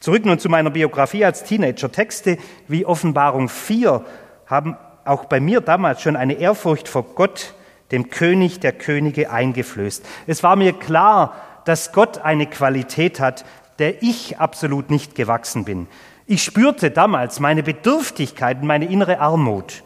Zurück 0.00 0.24
nun 0.24 0.38
zu 0.38 0.48
meiner 0.48 0.70
Biografie 0.70 1.24
als 1.24 1.44
Teenager. 1.44 1.90
Texte 1.90 2.38
wie 2.68 2.86
Offenbarung 2.86 3.48
4 3.48 4.04
haben 4.46 4.76
auch 5.04 5.24
bei 5.24 5.40
mir 5.40 5.60
damals 5.60 6.02
schon 6.02 6.16
eine 6.16 6.34
Ehrfurcht 6.34 6.88
vor 6.88 7.14
Gott, 7.14 7.54
dem 7.90 8.10
König 8.10 8.60
der 8.60 8.72
Könige, 8.72 9.30
eingeflößt. 9.30 10.04
Es 10.26 10.42
war 10.42 10.56
mir 10.56 10.72
klar, 10.72 11.34
dass 11.64 11.92
Gott 11.92 12.18
eine 12.18 12.46
Qualität 12.46 13.20
hat, 13.20 13.44
der 13.78 14.02
ich 14.02 14.38
absolut 14.38 14.90
nicht 14.90 15.14
gewachsen 15.14 15.64
bin. 15.64 15.88
Ich 16.26 16.42
spürte 16.44 16.90
damals 16.90 17.40
meine 17.40 17.62
Bedürftigkeit 17.62 18.60
und 18.60 18.66
meine 18.66 18.86
innere 18.86 19.18
Armut. 19.18 19.82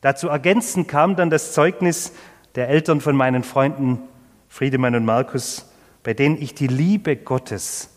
Dazu 0.00 0.28
ergänzend 0.28 0.86
kam 0.88 1.16
dann 1.16 1.30
das 1.30 1.52
Zeugnis 1.52 2.12
der 2.54 2.68
Eltern 2.68 3.00
von 3.00 3.16
meinen 3.16 3.42
Freunden 3.42 4.02
Friedemann 4.48 4.94
und 4.94 5.04
Markus, 5.04 5.66
bei 6.02 6.14
denen 6.14 6.40
ich 6.40 6.54
die 6.54 6.66
Liebe 6.66 7.16
Gottes 7.16 7.90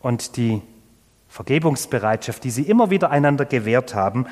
und 0.00 0.36
die 0.36 0.62
Vergebungsbereitschaft, 1.28 2.42
die 2.42 2.50
sie 2.50 2.62
immer 2.62 2.90
wieder 2.90 3.10
einander 3.10 3.44
gewährt 3.44 3.94
haben, 3.94 4.26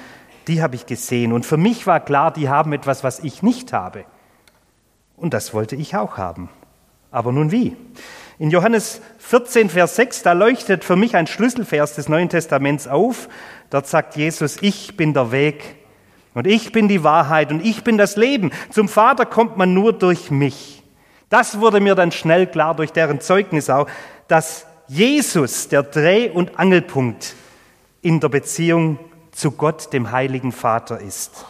die 0.49 0.63
habe 0.63 0.75
ich 0.75 0.87
gesehen. 0.87 1.33
Und 1.33 1.47
für 1.47 1.57
mich 1.57 1.87
war 1.87 2.01
klar, 2.01 2.33
die 2.33 2.49
haben 2.49 2.73
etwas, 2.73 3.05
was 3.05 3.21
ich 3.21 3.43
nicht 3.43 3.73
habe. 3.73 4.05
Und 5.17 5.35
das 5.35 5.55
wollte 5.55 5.77
ich 5.77 5.95
auch 5.97 6.17
haben. 6.17 6.49
Aber 7.11 7.33
nun 7.33 7.53
wie? 7.53 7.77
In 8.39 8.51
Johannes 8.51 9.01
14, 9.19 9.69
Vers 9.69 9.97
6, 9.97 10.23
da 10.23 10.33
leuchtet 10.33 10.85
für 10.85 10.97
mich 10.97 11.17
ein 11.17 11.27
Schlüsselvers 11.27 11.95
des 11.95 12.09
Neuen 12.09 12.29
Testaments 12.29 12.87
auf. 12.87 13.29
Dort 13.71 13.87
sagt 13.87 14.17
Jesus, 14.17 14.59
ich 14.61 14.97
bin 14.97 15.13
der 15.15 15.33
Weg 15.33 15.77
und 16.35 16.47
ich 16.47 16.73
bin 16.73 16.89
die 16.89 17.03
Wahrheit 17.03 17.51
und 17.51 17.65
ich 17.65 17.83
bin 17.85 17.99
das 17.99 18.17
Leben. 18.17 18.53
Zum 18.71 18.89
Vater 18.89 19.27
kommt 19.27 19.57
man 19.57 19.75
nur 19.75 19.93
durch 19.93 20.31
mich. 20.31 20.78
Das 21.29 21.61
wurde 21.61 21.81
mir 21.81 21.95
dann 21.95 22.13
schnell 22.13 22.47
klar 22.47 22.75
durch 22.75 22.93
deren 22.93 23.21
Zeugnis 23.21 23.69
auch, 23.69 23.87
dass 24.29 24.67
Jesus 24.87 25.69
der 25.69 25.83
Dreh- 25.83 26.31
und 26.31 26.59
Angelpunkt 26.59 27.35
in 28.01 28.21
der 28.21 28.29
Beziehung 28.29 28.99
zu 29.33 29.53
Gott, 29.53 29.93
dem 29.93 30.11
heiligen 30.11 30.53
Vater 30.53 31.01
ist. 31.01 31.45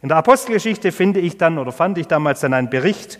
In 0.00 0.08
der 0.08 0.18
Apostelgeschichte 0.18 0.92
finde 0.92 1.20
ich 1.20 1.38
dann 1.38 1.58
oder 1.58 1.72
fand 1.72 1.98
ich 1.98 2.06
damals 2.06 2.40
dann 2.40 2.54
einen 2.54 2.70
Bericht 2.70 3.18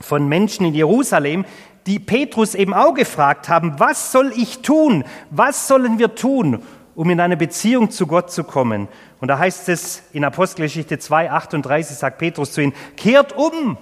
von 0.00 0.28
Menschen 0.28 0.66
in 0.66 0.74
Jerusalem, 0.74 1.44
die 1.86 1.98
Petrus 1.98 2.54
eben 2.54 2.74
auch 2.74 2.94
gefragt 2.94 3.48
haben, 3.48 3.80
was 3.80 4.12
soll 4.12 4.32
ich 4.36 4.60
tun? 4.60 5.04
Was 5.30 5.66
sollen 5.66 5.98
wir 5.98 6.14
tun, 6.14 6.62
um 6.98 7.08
in 7.10 7.20
eine 7.20 7.36
Beziehung 7.36 7.92
zu 7.92 8.08
Gott 8.08 8.32
zu 8.32 8.42
kommen? 8.42 8.88
Und 9.20 9.28
da 9.28 9.38
heißt 9.38 9.68
es 9.68 10.02
in 10.12 10.24
Apostelgeschichte 10.24 10.98
2, 10.98 11.30
38, 11.30 11.96
sagt 11.96 12.18
Petrus 12.18 12.50
zu 12.50 12.60
ihnen, 12.60 12.72
kehrt 12.96 13.36
um 13.36 13.78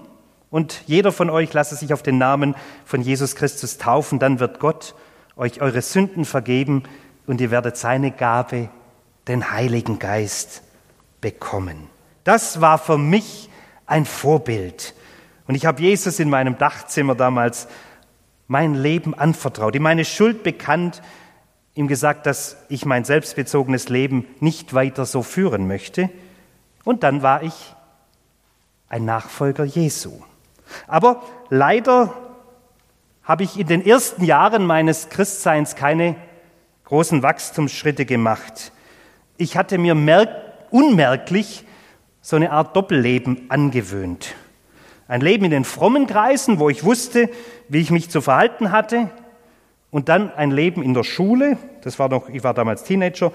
und 0.51 0.83
jeder 0.85 1.13
von 1.13 1.31
euch 1.31 1.51
lasse 1.55 1.77
sich 1.77 1.95
auf 1.95 2.03
den 2.03 2.19
Namen 2.19 2.55
von 2.85 3.01
Jesus 3.01 3.35
Christus 3.35 3.79
taufen, 3.79 4.19
dann 4.19 4.39
wird 4.39 4.61
Gott 4.61 4.95
euch 5.35 5.63
eure 5.63 5.81
Sünden 5.81 6.27
vergeben 6.27 6.83
und 7.27 7.41
ihr 7.41 7.51
werdet 7.51 7.79
seine 7.79 8.11
Gabe, 8.11 8.69
den 9.29 9.51
Heiligen 9.51 9.99
Geist, 9.99 10.63
bekommen. 11.23 11.89
Das 12.23 12.61
war 12.61 12.77
für 12.77 12.99
mich 12.99 13.49
ein 13.87 14.05
Vorbild. 14.05 14.95
Und 15.47 15.55
ich 15.55 15.65
habe 15.65 15.81
Jesus 15.81 16.19
in 16.19 16.29
meinem 16.29 16.59
Dachzimmer 16.59 17.15
damals 17.15 17.67
mein 18.47 18.75
Leben 18.75 19.15
anvertraut, 19.15 19.75
ihm 19.75 19.85
meine 19.85 20.05
Schuld 20.05 20.43
bekannt, 20.43 21.01
ihm 21.77 21.87
gesagt, 21.89 22.27
dass 22.27 22.57
ich 22.69 22.85
mein 22.85 23.05
selbstbezogenes 23.05 23.89
Leben 23.89 24.27
nicht 24.41 24.75
weiter 24.75 25.07
so 25.07 25.23
führen 25.23 25.69
möchte. 25.69 26.11
Und 26.85 27.03
dann 27.03 27.23
war 27.23 27.43
ich 27.43 27.75
ein 28.89 29.05
Nachfolger 29.05 29.65
Jesu. 29.65 30.23
Aber 30.89 31.23
leider 31.51 32.15
habe 33.23 33.45
ich 33.45 33.59
in 33.59 33.67
den 33.67 33.85
ersten 33.85 34.25
Jahren 34.25 34.65
meines 34.65 35.11
Christseins 35.11 35.77
keine 35.77 36.17
großen 36.85 37.23
Wachstumsschritte 37.23 38.07
gemacht. 38.07 38.73
Ich 39.37 39.57
hatte 39.57 39.77
mir 39.77 39.95
unmerklich 40.71 41.65
so 42.23 42.37
eine 42.37 42.53
Art 42.53 42.75
Doppelleben 42.75 43.51
angewöhnt. 43.51 44.35
Ein 45.09 45.21
Leben 45.21 45.45
in 45.45 45.51
den 45.51 45.65
frommen 45.65 46.07
Kreisen, 46.07 46.59
wo 46.59 46.71
ich 46.71 46.85
wusste, 46.85 47.29
wie 47.69 47.81
ich 47.81 47.91
mich 47.91 48.09
zu 48.09 48.23
verhalten 48.23 48.73
hatte, 48.73 49.11
und 49.97 50.11
dann 50.11 50.31
ein 50.35 50.51
Leben 50.51 50.83
in 50.83 50.93
der 50.93 51.05
Schule, 51.05 51.57
das 51.81 51.99
war 51.99 52.11
noch, 52.11 52.29
ich 52.29 52.45
war 52.45 52.53
damals 52.53 52.85
Teenager, 52.85 53.33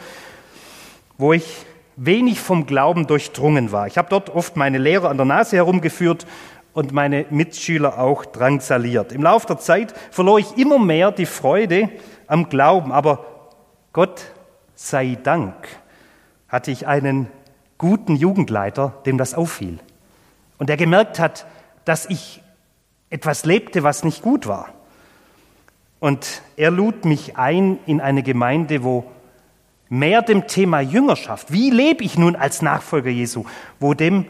wo 1.17 1.33
ich 1.33 1.65
wenig 1.95 2.39
vom 2.39 2.67
Glauben 2.67 3.07
durchdrungen 3.07 3.71
war. 3.71 3.87
Ich 3.87 3.97
habe 3.97 4.09
dort 4.11 4.29
oft 4.29 4.57
meine 4.57 4.77
Lehrer 4.77 5.09
an 5.09 5.17
der 5.17 5.25
Nase 5.25 5.55
herumgeführt 5.55 6.27
und 6.73 6.91
meine 6.91 7.25
Mitschüler 7.31 7.97
auch 7.97 8.25
drangsaliert. 8.25 9.11
Im 9.11 9.23
Laufe 9.23 9.47
der 9.47 9.57
Zeit 9.57 9.95
verlor 10.11 10.37
ich 10.37 10.55
immer 10.55 10.77
mehr 10.77 11.11
die 11.11 11.25
Freude 11.25 11.89
am 12.27 12.47
Glauben, 12.47 12.91
aber 12.91 13.25
Gott 13.91 14.21
sei 14.75 15.17
Dank 15.23 15.55
hatte 16.47 16.69
ich 16.69 16.85
einen 16.85 17.25
guten 17.79 18.15
Jugendleiter, 18.15 19.01
dem 19.07 19.17
das 19.17 19.33
auffiel 19.33 19.79
und 20.59 20.69
der 20.69 20.77
gemerkt 20.77 21.17
hat, 21.17 21.47
dass 21.85 22.05
ich 22.05 22.43
etwas 23.09 23.45
lebte, 23.45 23.81
was 23.81 24.03
nicht 24.03 24.21
gut 24.21 24.45
war. 24.45 24.75
Und 26.01 26.41
er 26.57 26.71
lud 26.71 27.05
mich 27.05 27.37
ein 27.37 27.77
in 27.85 28.01
eine 28.01 28.23
Gemeinde, 28.23 28.83
wo 28.83 29.05
mehr 29.87 30.23
dem 30.23 30.47
Thema 30.47 30.79
Jüngerschaft, 30.79 31.53
wie 31.53 31.69
lebe 31.69 32.03
ich 32.03 32.17
nun 32.17 32.35
als 32.35 32.63
Nachfolger 32.63 33.11
Jesu, 33.11 33.45
wo 33.79 33.93
dem 33.93 34.25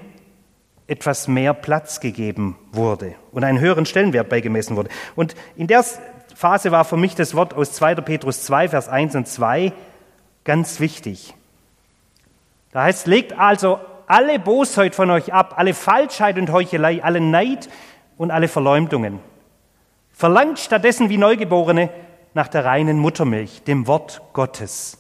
etwas 0.88 1.30
mehr 1.30 1.54
Platz 1.54 2.02
gegeben 2.02 2.58
wurde 2.74 3.16
und 3.32 3.46
einen 3.46 3.62
höheren 3.62 3.86
Stellenwert 3.86 4.28
beigemessen 4.28 4.76
wurde. 4.76 4.90
Und 5.16 5.34
in 5.56 5.68
der 5.68 5.86
Phase 6.36 6.72
war 6.72 6.84
für 6.84 6.98
mich 6.98 7.16
das 7.16 7.36
Wort 7.36 7.54
aus 7.54 7.72
2. 7.72 7.96
Petrus 7.96 8.44
2, 8.44 8.68
Vers 8.68 8.90
1 8.90 9.16
und 9.16 9.28
2 9.30 9.72
ganz 10.44 10.82
wichtig. 10.82 11.34
Da 12.74 12.84
heißt, 12.84 13.08
legt 13.08 13.40
also 13.40 13.80
alle 14.08 14.40
Bosheit 14.40 14.94
von 14.94 15.10
euch 15.10 15.32
ab, 15.32 15.54
alle 15.56 15.74
Falschheit 15.74 16.38
und 16.38 16.52
Heuchelei, 16.52 17.02
alle 17.02 17.22
Neid 17.22 17.70
und 18.18 18.30
alle 18.30 18.50
Verleumdungen. 18.50 19.31
Verlangt 20.22 20.60
stattdessen 20.60 21.10
wie 21.10 21.18
Neugeborene 21.18 21.90
nach 22.36 22.48
der 22.48 22.64
reinen 22.64 23.00
Muttermilch, 23.00 23.64
dem 23.64 23.88
Wort 23.88 24.22
Gottes. 24.34 25.00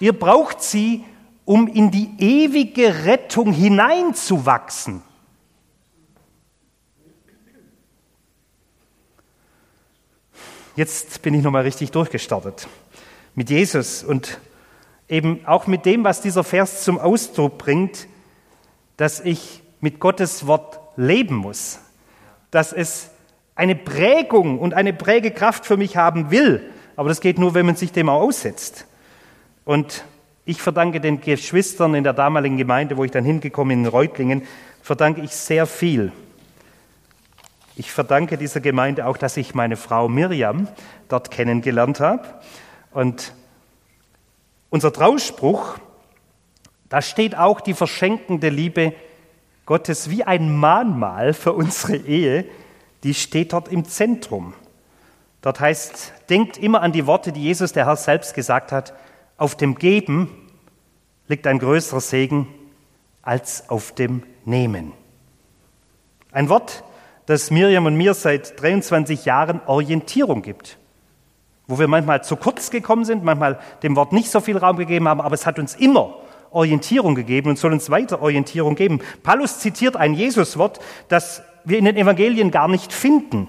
Ihr 0.00 0.18
braucht 0.18 0.62
sie, 0.62 1.04
um 1.44 1.68
in 1.68 1.90
die 1.90 2.08
ewige 2.16 3.04
Rettung 3.04 3.52
hineinzuwachsen. 3.52 5.02
Jetzt 10.74 11.20
bin 11.20 11.34
ich 11.34 11.42
nochmal 11.42 11.64
richtig 11.64 11.90
durchgestartet 11.90 12.66
mit 13.34 13.50
Jesus 13.50 14.02
und 14.02 14.40
eben 15.06 15.44
auch 15.44 15.66
mit 15.66 15.84
dem, 15.84 16.02
was 16.02 16.22
dieser 16.22 16.44
Vers 16.44 16.82
zum 16.82 16.98
Ausdruck 16.98 17.58
bringt, 17.58 18.08
dass 18.96 19.20
ich 19.20 19.62
mit 19.82 20.00
Gottes 20.00 20.46
Wort 20.46 20.80
leben 20.96 21.34
muss, 21.34 21.78
dass 22.50 22.72
es 22.72 23.10
eine 23.56 23.74
Prägung 23.74 24.58
und 24.58 24.74
eine 24.74 24.92
Prägekraft 24.92 25.66
für 25.66 25.76
mich 25.76 25.96
haben 25.96 26.30
will. 26.30 26.70
Aber 26.96 27.08
das 27.08 27.20
geht 27.20 27.38
nur, 27.38 27.54
wenn 27.54 27.66
man 27.66 27.76
sich 27.76 27.92
dem 27.92 28.08
auch 28.08 28.20
aussetzt. 28.22 28.86
Und 29.64 30.04
ich 30.44 30.60
verdanke 30.60 31.00
den 31.00 31.20
Geschwistern 31.20 31.94
in 31.94 32.04
der 32.04 32.12
damaligen 32.12 32.56
Gemeinde, 32.56 32.96
wo 32.96 33.04
ich 33.04 33.10
dann 33.10 33.24
hingekommen 33.24 33.76
bin, 33.76 33.84
in 33.84 33.90
Reutlingen, 33.90 34.42
verdanke 34.82 35.22
ich 35.22 35.30
sehr 35.30 35.66
viel. 35.66 36.12
Ich 37.76 37.90
verdanke 37.90 38.36
dieser 38.36 38.60
Gemeinde 38.60 39.06
auch, 39.06 39.16
dass 39.16 39.36
ich 39.36 39.54
meine 39.54 39.76
Frau 39.76 40.08
Miriam 40.08 40.68
dort 41.08 41.30
kennengelernt 41.30 41.98
habe. 41.98 42.22
Und 42.92 43.32
unser 44.70 44.92
Trauspruch, 44.92 45.78
da 46.88 47.02
steht 47.02 47.36
auch 47.36 47.60
die 47.60 47.74
verschenkende 47.74 48.48
Liebe 48.48 48.92
Gottes 49.66 50.10
wie 50.10 50.24
ein 50.24 50.54
Mahnmal 50.56 51.32
für 51.32 51.52
unsere 51.52 51.96
Ehe, 51.96 52.44
die 53.04 53.14
steht 53.14 53.52
dort 53.52 53.68
im 53.68 53.84
Zentrum. 53.84 54.54
Dort 55.42 55.60
heißt, 55.60 56.14
denkt 56.30 56.56
immer 56.56 56.80
an 56.80 56.92
die 56.92 57.06
Worte, 57.06 57.30
die 57.30 57.42
Jesus, 57.42 57.72
der 57.74 57.84
Herr, 57.86 57.96
selbst 57.96 58.34
gesagt 58.34 58.72
hat, 58.72 58.94
auf 59.36 59.54
dem 59.54 59.74
Geben 59.74 60.30
liegt 61.28 61.46
ein 61.46 61.58
größerer 61.58 62.00
Segen 62.00 62.48
als 63.20 63.68
auf 63.68 63.92
dem 63.92 64.22
Nehmen. 64.46 64.92
Ein 66.32 66.48
Wort, 66.48 66.82
das 67.26 67.50
Miriam 67.50 67.84
und 67.86 67.94
mir 67.96 68.14
seit 68.14 68.60
23 68.60 69.26
Jahren 69.26 69.60
Orientierung 69.66 70.40
gibt. 70.40 70.78
Wo 71.66 71.78
wir 71.78 71.88
manchmal 71.88 72.24
zu 72.24 72.36
kurz 72.36 72.70
gekommen 72.70 73.04
sind, 73.04 73.22
manchmal 73.22 73.60
dem 73.82 73.96
Wort 73.96 74.12
nicht 74.12 74.30
so 74.30 74.40
viel 74.40 74.56
Raum 74.56 74.76
gegeben 74.76 75.08
haben, 75.08 75.20
aber 75.20 75.34
es 75.34 75.46
hat 75.46 75.58
uns 75.58 75.74
immer 75.74 76.18
Orientierung 76.50 77.14
gegeben 77.14 77.50
und 77.50 77.58
soll 77.58 77.72
uns 77.72 77.90
weiter 77.90 78.22
Orientierung 78.22 78.76
geben. 78.76 79.00
Paulus 79.22 79.58
zitiert 79.58 79.96
ein 79.96 80.14
Jesuswort, 80.14 80.80
das 81.08 81.42
wir 81.64 81.78
in 81.78 81.84
den 81.84 81.96
Evangelien 81.96 82.50
gar 82.50 82.68
nicht 82.68 82.92
finden, 82.92 83.48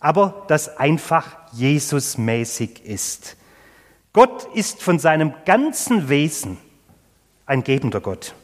aber 0.00 0.44
das 0.48 0.76
einfach 0.76 1.26
Jesusmäßig 1.52 2.84
ist. 2.84 3.36
Gott 4.12 4.48
ist 4.54 4.82
von 4.82 4.98
seinem 4.98 5.32
ganzen 5.44 6.08
Wesen 6.08 6.58
ein 7.46 7.64
gebender 7.64 8.00
Gott. 8.00 8.34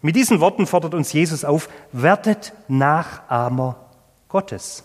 Mit 0.00 0.16
diesen 0.16 0.40
Worten 0.40 0.66
fordert 0.66 0.94
uns 0.94 1.12
Jesus 1.12 1.44
auf, 1.44 1.68
werdet 1.92 2.52
Nachahmer 2.68 3.76
Gottes. 4.28 4.84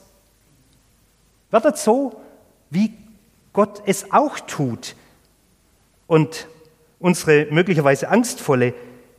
Werdet 1.52 1.78
so, 1.78 2.22
wie 2.70 2.94
Gott 3.52 3.84
es 3.86 4.12
auch 4.12 4.40
tut. 4.40 4.96
Und 6.08 6.48
unsere 7.00 7.48
möglicherweise 7.52 8.10
angstvolle 8.10 8.74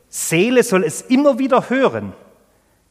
Seele 0.09 0.63
soll 0.63 0.83
es 0.83 1.01
immer 1.01 1.39
wieder 1.39 1.69
hören, 1.69 2.13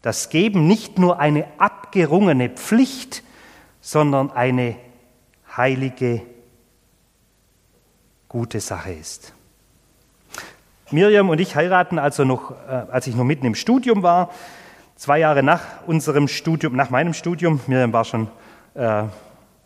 dass 0.04 0.28
Geben 0.28 0.66
nicht 0.66 0.98
nur 0.98 1.18
eine 1.18 1.46
abgerungene 1.56 2.50
Pflicht, 2.50 3.22
sondern 3.80 4.30
eine 4.30 4.76
heilige 5.56 6.20
gute 8.28 8.60
Sache 8.60 8.92
ist. 8.92 9.32
Miriam 10.90 11.30
und 11.30 11.40
ich 11.40 11.56
heiraten 11.56 11.98
also 11.98 12.26
noch, 12.26 12.50
äh, 12.50 12.84
als 12.90 13.06
ich 13.06 13.16
noch 13.16 13.24
mitten 13.24 13.46
im 13.46 13.54
Studium 13.54 14.02
war, 14.02 14.30
zwei 14.94 15.20
Jahre 15.20 15.42
nach 15.42 15.62
unserem 15.86 16.28
Studium, 16.28 16.76
nach 16.76 16.90
meinem 16.90 17.14
Studium. 17.14 17.60
Miriam 17.66 17.94
war 17.94 18.04
schon 18.04 18.28
äh, 18.74 19.04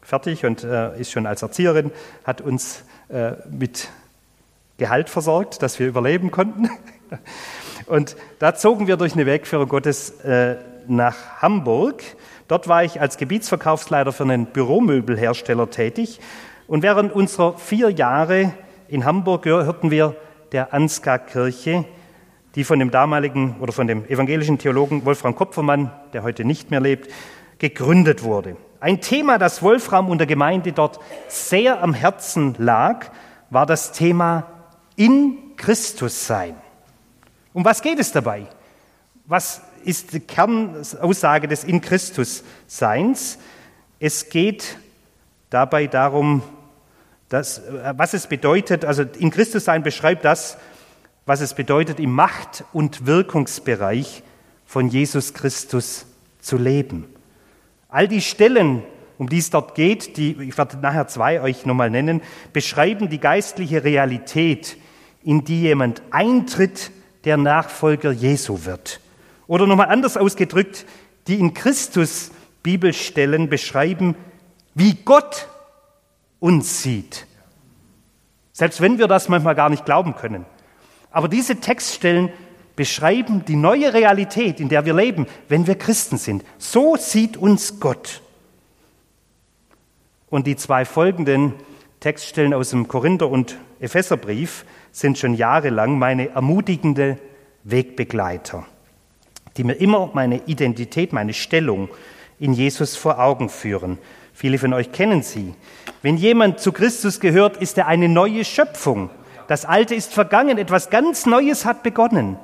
fertig 0.03 0.44
und 0.44 0.62
äh, 0.62 1.01
ist 1.01 1.11
schon 1.11 1.27
als 1.27 1.42
Erzieherin, 1.42 1.90
hat 2.22 2.42
uns 2.42 2.85
äh, 3.09 3.33
mit 3.51 3.88
Gehalt 4.77 5.11
versorgt, 5.11 5.62
dass 5.62 5.81
wir 5.81 5.88
überleben 5.88 6.31
konnten. 6.31 6.70
Und 7.88 8.16
da 8.38 8.55
zogen 8.55 8.87
wir 8.87 8.96
durch 8.96 9.14
eine 9.14 9.27
Wegführung 9.27 9.68
Gottes 9.68 10.20
äh, 10.20 10.57
nach 10.87 11.42
Hamburg. 11.42 12.03
Dort 12.46 12.68
war 12.68 12.85
ich 12.85 13.01
als 13.01 13.16
Gebietsverkaufsleiter 13.16 14.12
für 14.12 14.24
einen 14.24 14.46
Büromöbelhersteller 14.46 15.70
tätig 15.70 16.20
und 16.66 16.83
während 16.83 17.12
unserer 17.12 17.57
vier 17.57 17.90
Jahre 17.90 18.53
in 18.88 19.07
Hamburg 19.07 19.46
hörten 19.46 19.90
wir 19.90 20.14
der 20.53 20.74
Ansgar-Kirche, 20.74 21.87
die 22.55 22.64
von 22.64 22.79
dem 22.79 22.90
damaligen 22.90 23.57
oder 23.61 23.72
von 23.72 23.87
dem 23.87 24.05
evangelischen 24.07 24.59
Theologen 24.59 25.05
Wolfram 25.05 25.35
Kopfermann, 25.35 25.90
der 26.12 26.22
heute 26.22 26.44
nicht 26.44 26.70
mehr 26.70 26.81
lebt, 26.81 27.11
gegründet 27.59 28.22
wurde. 28.22 28.57
Ein 28.81 29.01
Thema, 29.01 29.38
das 29.38 29.62
Wolfram 29.62 30.09
und 30.09 30.18
der 30.18 30.27
Gemeinde 30.27 30.72
dort 30.72 31.01
sehr 31.27 31.83
am 31.83 31.94
Herzen 31.94 32.55
lag, 32.59 33.07
war 33.51 33.66
das 33.66 33.92
Thema 33.92 34.46
in 34.94 35.57
Christus 35.57 36.27
sein. 36.27 36.55
Um 37.59 37.64
was 37.64 37.83
geht 37.83 37.99
es 37.99 38.12
dabei? 38.12 38.47
Was 39.27 39.62
ist 39.85 40.12
die 40.12 40.21
Kernaussage 40.21 41.49
des 41.49 41.64
In 41.64 41.81
Christus 41.81 42.44
Seins? 42.68 43.37
Es 43.99 44.29
geht 44.29 44.79
dabei 45.51 45.88
darum, 45.88 46.44
das, 47.29 47.59
äh, 47.59 47.94
was 47.97 48.14
es 48.14 48.29
bedeutet, 48.29 48.85
also 48.85 49.03
in 49.03 49.33
Christus 49.33 49.64
sein 49.64 49.83
beschreibt 49.83 50.25
das, 50.25 50.57
was 51.27 51.40
es 51.40 51.53
bedeutet, 51.53 51.99
im 51.99 52.12
Macht- 52.12 52.62
und 52.73 53.07
Wirkungsbereich 53.07 54.23
von 54.64 54.87
Jesus 54.87 55.35
Christus 55.35 56.07
zu 56.38 56.59
leben. 56.59 57.12
All 57.88 58.07
die 58.07 58.21
Stellen, 58.21 58.85
um 59.18 59.29
die 59.29 59.38
es 59.38 59.51
dort 59.51 59.75
geht, 59.75 60.16
die, 60.16 60.40
ich 60.42 60.57
werde 60.57 60.77
nachher 60.77 61.09
zwei 61.09 61.40
euch 61.40 61.66
nochmal 61.66 61.90
nennen, 61.90 62.23
beschreiben 62.53 63.09
die 63.09 63.18
geistliche 63.18 63.83
Realität, 63.83 64.77
in 65.25 65.42
die 65.42 65.62
jemand 65.62 66.03
eintritt, 66.12 66.92
der 67.29 67.37
Nachfolger 67.37 68.11
Jesu 68.11 68.64
wird. 68.64 69.01
Oder 69.49 69.67
nochmal 69.67 69.88
anders 69.88 70.17
ausgedrückt, 70.17 70.87
die 71.27 71.38
in 71.38 71.53
Christus 71.53 72.31
Bibelstellen 72.62 73.51
beschreiben, 73.51 74.17
wie 74.75 74.95
Gott 75.05 75.47
uns 76.41 76.83
sieht. 76.83 77.27
Selbst 78.55 78.81
wenn 78.81 78.97
wir 78.97 79.09
das 79.09 79.29
manchmal 79.29 79.55
gar 79.55 79.69
nicht 79.69 79.85
glauben 79.85 80.17
können. 80.17 80.47
Aber 81.11 81.29
diese 81.29 81.57
Textstellen 81.57 82.31
beschreiben 82.77 83.45
die 83.45 83.57
neue 83.57 83.93
Realität, 83.93 84.59
in 84.59 84.71
der 84.71 84.87
wir 84.87 84.95
leben, 84.95 85.27
wenn 85.51 85.67
wir 85.67 85.77
Christen 85.77 86.17
sind. 86.17 86.47
So 86.57 86.97
sieht 86.97 87.37
uns 87.37 87.79
Gott. 87.79 88.23
Und 90.31 90.47
die 90.47 90.57
zwei 90.57 90.87
folgenden 90.87 91.53
Textstellen 92.01 92.55
aus 92.55 92.71
dem 92.71 92.88
Korinther- 92.88 93.29
und 93.29 93.59
Epheserbrief 93.81 94.64
sind 94.92 95.18
schon 95.18 95.35
jahrelang 95.35 95.98
meine 95.98 96.31
ermutigende 96.31 97.18
Wegbegleiter, 97.64 98.66
die 99.57 99.64
mir 99.64 99.74
immer 99.74 100.11
meine 100.14 100.42
Identität, 100.46 101.12
meine 101.12 101.35
Stellung 101.35 101.88
in 102.38 102.53
Jesus 102.53 102.96
vor 102.96 103.18
Augen 103.18 103.48
führen. 103.48 103.98
Viele 104.33 104.59
von 104.59 104.72
euch 104.72 104.92
kennen 104.92 105.22
sie. 105.22 105.55
Wenn 106.03 106.16
jemand 106.16 106.61
zu 106.61 106.72
Christus 106.72 107.20
gehört, 107.20 107.57
ist 107.57 107.77
er 107.77 107.88
eine 107.88 108.09
neue 108.09 108.44
Schöpfung. 108.44 109.11
das 109.48 109.64
Alte 109.64 109.94
ist 109.94 110.12
vergangen, 110.12 110.59
etwas 110.59 110.90
ganz 110.90 111.27
Neues 111.27 111.64
hat 111.64 111.83
begonnen. 111.83 112.37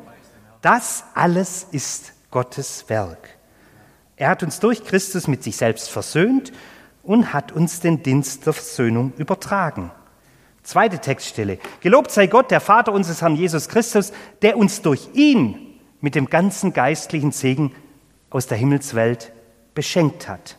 Das 0.63 1.05
alles 1.15 1.67
ist 1.71 2.15
Gottes 2.31 2.89
Werk. 2.89 3.29
Er 4.17 4.31
hat 4.31 4.43
uns 4.43 4.59
durch 4.61 4.85
Christus 4.85 5.29
mit 5.29 5.43
sich 5.43 5.57
selbst 5.57 5.91
versöhnt 5.91 6.53
und 7.03 7.33
hat 7.33 7.53
uns 7.53 7.81
den 7.81 8.03
Dienst 8.03 8.47
der 8.47 8.55
Versöhnung 8.55 9.13
übertragen. 9.19 9.91
Zweite 10.65 10.99
Textstelle. 10.99 11.59
Gelobt 11.81 12.11
sei 12.11 12.27
Gott, 12.27 12.51
der 12.51 12.61
Vater 12.61 12.93
unseres 12.93 13.21
Herrn 13.21 13.37
Jesus 13.37 13.69
Christus, 13.69 14.13
der 14.41 14.57
uns 14.57 14.81
durch 14.81 15.11
ihn 15.13 15.79
mit 16.01 16.15
dem 16.15 16.31
ganzen 16.31 16.73
geistlichen 16.73 17.33
Segen 17.33 17.73
aus 18.31 18.47
der 18.47 18.57
Himmelswelt 18.59 19.33
beschenkt 19.75 20.27
hat. 20.27 20.57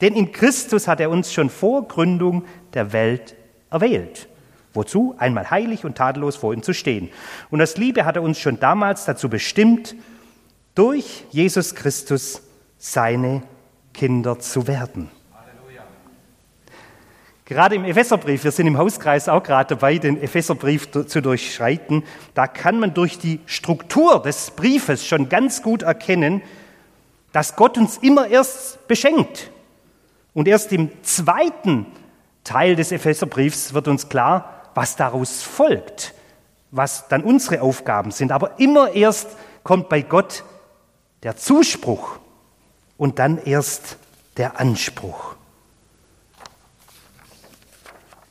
Denn 0.00 0.14
in 0.14 0.30
Christus 0.30 0.86
hat 0.86 1.00
er 1.00 1.10
uns 1.10 1.32
schon 1.32 1.50
vor 1.50 1.88
Gründung 1.88 2.44
der 2.72 2.92
Welt 2.92 3.34
erwählt. 3.68 4.28
Wozu? 4.74 5.16
Einmal 5.18 5.50
heilig 5.50 5.84
und 5.84 5.98
tadellos 5.98 6.36
vor 6.36 6.54
ihm 6.54 6.62
zu 6.62 6.72
stehen. 6.72 7.10
Und 7.50 7.60
aus 7.60 7.76
Liebe 7.76 8.04
hat 8.04 8.14
er 8.14 8.22
uns 8.22 8.38
schon 8.38 8.60
damals 8.60 9.06
dazu 9.06 9.28
bestimmt, 9.28 9.96
durch 10.76 11.24
Jesus 11.30 11.74
Christus 11.74 12.42
seine 12.76 13.42
Kinder 13.92 14.38
zu 14.38 14.68
werden. 14.68 15.10
Gerade 17.48 17.76
im 17.76 17.86
Epheserbrief, 17.86 18.44
wir 18.44 18.52
sind 18.52 18.66
im 18.66 18.76
Hauskreis 18.76 19.26
auch 19.26 19.42
gerade 19.42 19.74
dabei, 19.74 19.96
den 19.96 20.22
Epheserbrief 20.22 20.90
zu 20.90 21.22
durchschreiten, 21.22 22.04
da 22.34 22.46
kann 22.46 22.78
man 22.78 22.92
durch 22.92 23.18
die 23.18 23.40
Struktur 23.46 24.20
des 24.20 24.50
Briefes 24.50 25.06
schon 25.06 25.30
ganz 25.30 25.62
gut 25.62 25.80
erkennen, 25.80 26.42
dass 27.32 27.56
Gott 27.56 27.78
uns 27.78 27.96
immer 27.96 28.28
erst 28.28 28.86
beschenkt. 28.86 29.50
Und 30.34 30.46
erst 30.46 30.74
im 30.74 30.90
zweiten 31.02 31.86
Teil 32.44 32.76
des 32.76 32.92
Epheserbriefs 32.92 33.72
wird 33.72 33.88
uns 33.88 34.10
klar, 34.10 34.64
was 34.74 34.96
daraus 34.96 35.42
folgt, 35.42 36.12
was 36.70 37.08
dann 37.08 37.24
unsere 37.24 37.62
Aufgaben 37.62 38.10
sind. 38.10 38.30
Aber 38.30 38.60
immer 38.60 38.92
erst 38.92 39.26
kommt 39.62 39.88
bei 39.88 40.02
Gott 40.02 40.44
der 41.22 41.38
Zuspruch 41.38 42.18
und 42.98 43.18
dann 43.18 43.38
erst 43.42 43.96
der 44.36 44.60
Anspruch. 44.60 45.37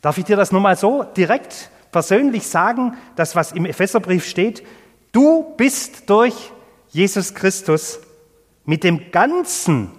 Darf 0.07 0.17
ich 0.17 0.23
dir 0.23 0.37
das 0.37 0.53
nur 0.53 0.61
mal 0.61 0.77
so 0.77 1.03
direkt 1.03 1.69
persönlich 1.91 2.47
sagen, 2.47 2.95
das 3.17 3.35
was 3.35 3.51
im 3.51 3.65
Epheserbrief 3.65 4.25
steht? 4.25 4.63
Du 5.11 5.53
bist 5.57 6.09
durch 6.09 6.53
Jesus 6.91 7.33
Christus 7.33 7.99
mit 8.63 8.85
dem 8.85 9.11
ganzen, 9.11 9.91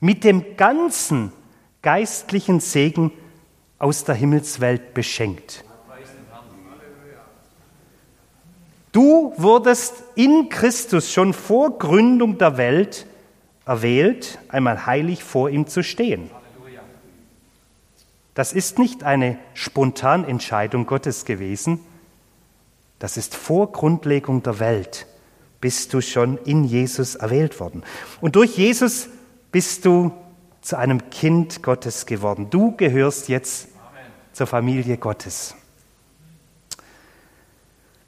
mit 0.00 0.24
dem 0.24 0.56
ganzen 0.56 1.30
geistlichen 1.82 2.60
Segen 2.60 3.12
aus 3.78 4.04
der 4.04 4.14
Himmelswelt 4.14 4.94
beschenkt. 4.94 5.62
Du 8.92 9.34
wurdest 9.36 9.92
in 10.14 10.48
Christus 10.48 11.12
schon 11.12 11.34
vor 11.34 11.78
Gründung 11.78 12.38
der 12.38 12.56
Welt 12.56 13.04
erwählt, 13.66 14.38
einmal 14.48 14.86
heilig 14.86 15.22
vor 15.22 15.50
ihm 15.50 15.66
zu 15.66 15.82
stehen. 15.82 16.30
Das 18.40 18.54
ist 18.54 18.78
nicht 18.78 19.04
eine 19.04 19.36
Spontanentscheidung 19.52 20.86
Gottes 20.86 21.26
gewesen. 21.26 21.78
Das 22.98 23.18
ist 23.18 23.36
vor 23.36 23.70
Grundlegung 23.70 24.42
der 24.42 24.58
Welt 24.58 25.06
bist 25.60 25.92
du 25.92 26.00
schon 26.00 26.38
in 26.46 26.64
Jesus 26.64 27.16
erwählt 27.16 27.60
worden. 27.60 27.82
Und 28.22 28.36
durch 28.36 28.56
Jesus 28.56 29.10
bist 29.52 29.84
du 29.84 30.12
zu 30.62 30.78
einem 30.78 31.10
Kind 31.10 31.62
Gottes 31.62 32.06
geworden. 32.06 32.48
Du 32.48 32.74
gehörst 32.74 33.28
jetzt 33.28 33.68
Amen. 33.74 34.06
zur 34.32 34.46
Familie 34.46 34.96
Gottes. 34.96 35.54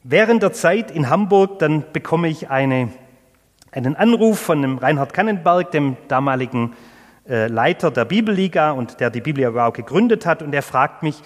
Während 0.03 0.43
der 0.43 0.55
Zeit 0.55 0.91
in 0.91 1.11
Hamburg, 1.11 1.59
dann 1.59 1.85
bekomme 1.93 2.29
ich 2.29 2.49
eine, 2.49 2.91
einen 3.71 3.97
Anruf 3.97 4.39
von 4.39 4.63
dem 4.63 4.79
Reinhard 4.79 5.13
Kannenberg, 5.13 5.73
dem 5.73 5.99
damaligen 6.09 6.73
äh, 7.29 7.47
Leiter 7.47 7.91
der 7.91 8.05
Bibelliga 8.05 8.73
und 8.73 9.01
der 9.01 9.11
die 9.11 9.21
Bibelliga 9.21 9.67
auch 9.67 9.73
gegründet 9.73 10.27
hat. 10.27 10.43
Und 10.43 10.53
er 10.55 10.63
fragt 10.63 11.03
mich, 11.03 11.23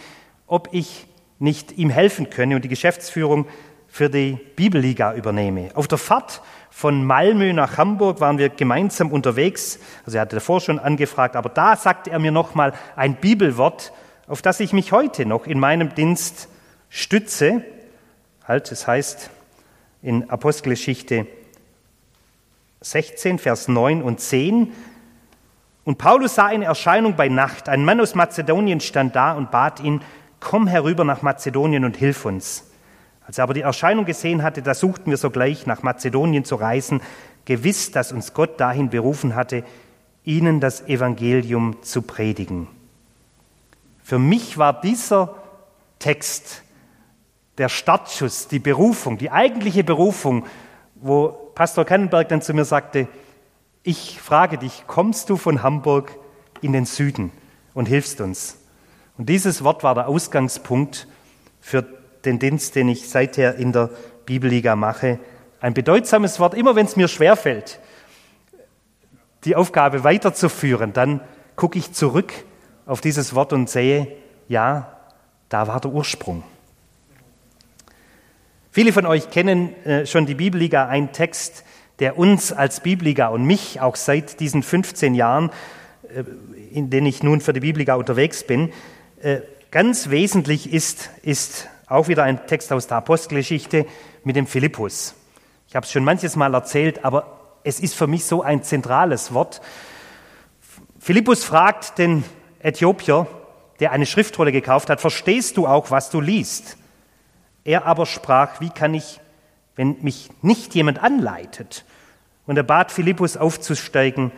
ob 0.46 0.68
ich 0.72 1.06
nicht 1.38 1.72
ihm 1.72 1.90
helfen 1.90 2.30
könne 2.30 2.56
und 2.56 2.64
die 2.64 2.68
Geschäftsführung 2.68 3.46
für 3.88 4.10
die 4.10 4.38
Bibelliga 4.56 5.14
übernehme. 5.14 5.70
Auf 5.74 5.88
der 5.88 5.98
Fahrt 5.98 6.42
von 6.70 7.04
Malmö 7.04 7.52
nach 7.54 7.78
Hamburg 7.78 8.20
waren 8.20 8.36
wir 8.36 8.50
gemeinsam 8.50 9.10
unterwegs. 9.10 9.78
Also 10.04 10.18
er 10.18 10.22
hatte 10.22 10.36
davor 10.36 10.60
schon 10.60 10.78
angefragt, 10.78 11.36
aber 11.36 11.48
da 11.48 11.76
sagte 11.76 12.10
er 12.10 12.18
mir 12.18 12.32
nochmal 12.32 12.74
ein 12.94 13.16
Bibelwort, 13.16 13.92
auf 14.26 14.42
das 14.42 14.60
ich 14.60 14.74
mich 14.74 14.92
heute 14.92 15.24
noch 15.24 15.46
in 15.46 15.58
meinem 15.58 15.94
Dienst 15.94 16.48
stütze. 16.90 17.62
Halt, 18.46 18.70
es 18.70 18.86
heißt 18.86 19.30
in 20.02 20.28
Apostelgeschichte 20.28 21.26
16, 22.82 23.38
Vers 23.38 23.68
9 23.68 24.02
und 24.02 24.20
10, 24.20 24.72
und 25.86 25.98
Paulus 25.98 26.34
sah 26.34 26.46
eine 26.46 26.64
Erscheinung 26.64 27.14
bei 27.14 27.28
Nacht. 27.28 27.68
Ein 27.68 27.84
Mann 27.84 28.00
aus 28.00 28.16
Mazedonien 28.16 28.80
stand 28.80 29.14
da 29.14 29.32
und 29.32 29.52
bat 29.52 29.78
ihn, 29.78 30.02
komm 30.40 30.66
herüber 30.66 31.04
nach 31.04 31.22
Mazedonien 31.22 31.84
und 31.84 31.96
hilf 31.96 32.24
uns. 32.24 32.64
Als 33.24 33.38
er 33.38 33.44
aber 33.44 33.54
die 33.54 33.60
Erscheinung 33.60 34.04
gesehen 34.04 34.42
hatte, 34.42 34.62
da 34.62 34.74
suchten 34.74 35.10
wir 35.10 35.16
sogleich 35.16 35.64
nach 35.64 35.84
Mazedonien 35.84 36.44
zu 36.44 36.56
reisen, 36.56 37.00
gewiss, 37.44 37.92
dass 37.92 38.10
uns 38.10 38.34
Gott 38.34 38.58
dahin 38.58 38.90
berufen 38.90 39.36
hatte, 39.36 39.62
ihnen 40.24 40.58
das 40.58 40.88
Evangelium 40.88 41.80
zu 41.82 42.02
predigen. 42.02 42.66
Für 44.02 44.18
mich 44.18 44.58
war 44.58 44.80
dieser 44.80 45.36
Text 46.00 46.64
der 47.58 47.68
Startschuss, 47.68 48.48
die 48.48 48.58
Berufung, 48.58 49.18
die 49.18 49.30
eigentliche 49.30 49.84
Berufung, 49.84 50.46
wo 50.96 51.28
Pastor 51.54 51.84
Kannenberg 51.84 52.28
dann 52.28 52.42
zu 52.42 52.54
mir 52.54 52.64
sagte, 52.64 53.06
ich 53.86 54.20
frage 54.20 54.58
dich, 54.58 54.84
kommst 54.88 55.30
du 55.30 55.36
von 55.36 55.62
Hamburg 55.62 56.10
in 56.60 56.72
den 56.72 56.86
Süden 56.86 57.30
und 57.72 57.86
hilfst 57.86 58.20
uns? 58.20 58.58
Und 59.16 59.28
dieses 59.28 59.62
Wort 59.62 59.84
war 59.84 59.94
der 59.94 60.08
Ausgangspunkt 60.08 61.06
für 61.60 61.86
den 62.24 62.40
Dienst, 62.40 62.74
den 62.74 62.88
ich 62.88 63.08
seither 63.08 63.54
in 63.54 63.72
der 63.72 63.90
Bibelliga 64.26 64.74
mache. 64.74 65.20
Ein 65.60 65.72
bedeutsames 65.72 66.40
Wort, 66.40 66.54
immer 66.54 66.74
wenn 66.74 66.86
es 66.86 66.96
mir 66.96 67.06
schwerfällt, 67.06 67.78
die 69.44 69.54
Aufgabe 69.54 70.02
weiterzuführen, 70.02 70.92
dann 70.92 71.20
gucke 71.54 71.78
ich 71.78 71.92
zurück 71.92 72.32
auf 72.86 73.00
dieses 73.00 73.36
Wort 73.36 73.52
und 73.52 73.70
sehe, 73.70 74.08
ja, 74.48 74.98
da 75.48 75.68
war 75.68 75.80
der 75.80 75.92
Ursprung. 75.92 76.42
Viele 78.72 78.92
von 78.92 79.06
euch 79.06 79.30
kennen 79.30 79.74
äh, 79.84 80.06
schon 80.06 80.26
die 80.26 80.34
Bibelliga, 80.34 80.88
ein 80.88 81.12
Text, 81.12 81.64
der 81.98 82.18
uns 82.18 82.52
als 82.52 82.80
Bibliga 82.80 83.28
und 83.28 83.44
mich 83.44 83.80
auch 83.80 83.96
seit 83.96 84.40
diesen 84.40 84.62
15 84.62 85.14
Jahren, 85.14 85.50
äh, 86.14 86.24
in 86.72 86.90
denen 86.90 87.06
ich 87.06 87.22
nun 87.22 87.40
für 87.40 87.52
die 87.52 87.60
Bibliga 87.60 87.94
unterwegs 87.94 88.44
bin, 88.44 88.72
äh, 89.22 89.40
ganz 89.70 90.10
wesentlich 90.10 90.72
ist, 90.72 91.10
ist 91.22 91.68
auch 91.86 92.08
wieder 92.08 92.24
ein 92.24 92.46
Text 92.46 92.72
aus 92.72 92.86
der 92.86 92.98
Apostelgeschichte 92.98 93.86
mit 94.24 94.36
dem 94.36 94.46
Philippus. 94.46 95.14
Ich 95.68 95.76
habe 95.76 95.84
es 95.84 95.92
schon 95.92 96.04
manches 96.04 96.36
Mal 96.36 96.54
erzählt, 96.54 97.04
aber 97.04 97.58
es 97.64 97.80
ist 97.80 97.94
für 97.94 98.06
mich 98.06 98.24
so 98.24 98.42
ein 98.42 98.62
zentrales 98.62 99.32
Wort. 99.32 99.60
Philippus 101.00 101.44
fragt 101.44 101.98
den 101.98 102.24
Äthiopier, 102.60 103.26
der 103.80 103.92
eine 103.92 104.06
Schriftrolle 104.06 104.52
gekauft 104.52 104.90
hat, 104.90 105.00
verstehst 105.00 105.56
du 105.56 105.66
auch, 105.66 105.90
was 105.90 106.10
du 106.10 106.20
liest? 106.20 106.76
Er 107.64 107.86
aber 107.86 108.06
sprach, 108.06 108.60
wie 108.60 108.70
kann 108.70 108.94
ich 108.94 109.20
wenn 109.76 109.96
mich 110.02 110.30
nicht 110.42 110.74
jemand 110.74 111.02
anleitet. 111.02 111.84
Und 112.46 112.56
er 112.56 112.62
bat 112.62 112.90
Philippus 112.90 113.36
aufzusteigen 113.36 114.32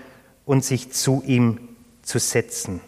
und 0.44 0.64
sich 0.64 0.92
zu 0.92 1.22
ihm 1.24 1.60
zu 2.02 2.18
setzen. 2.18 2.80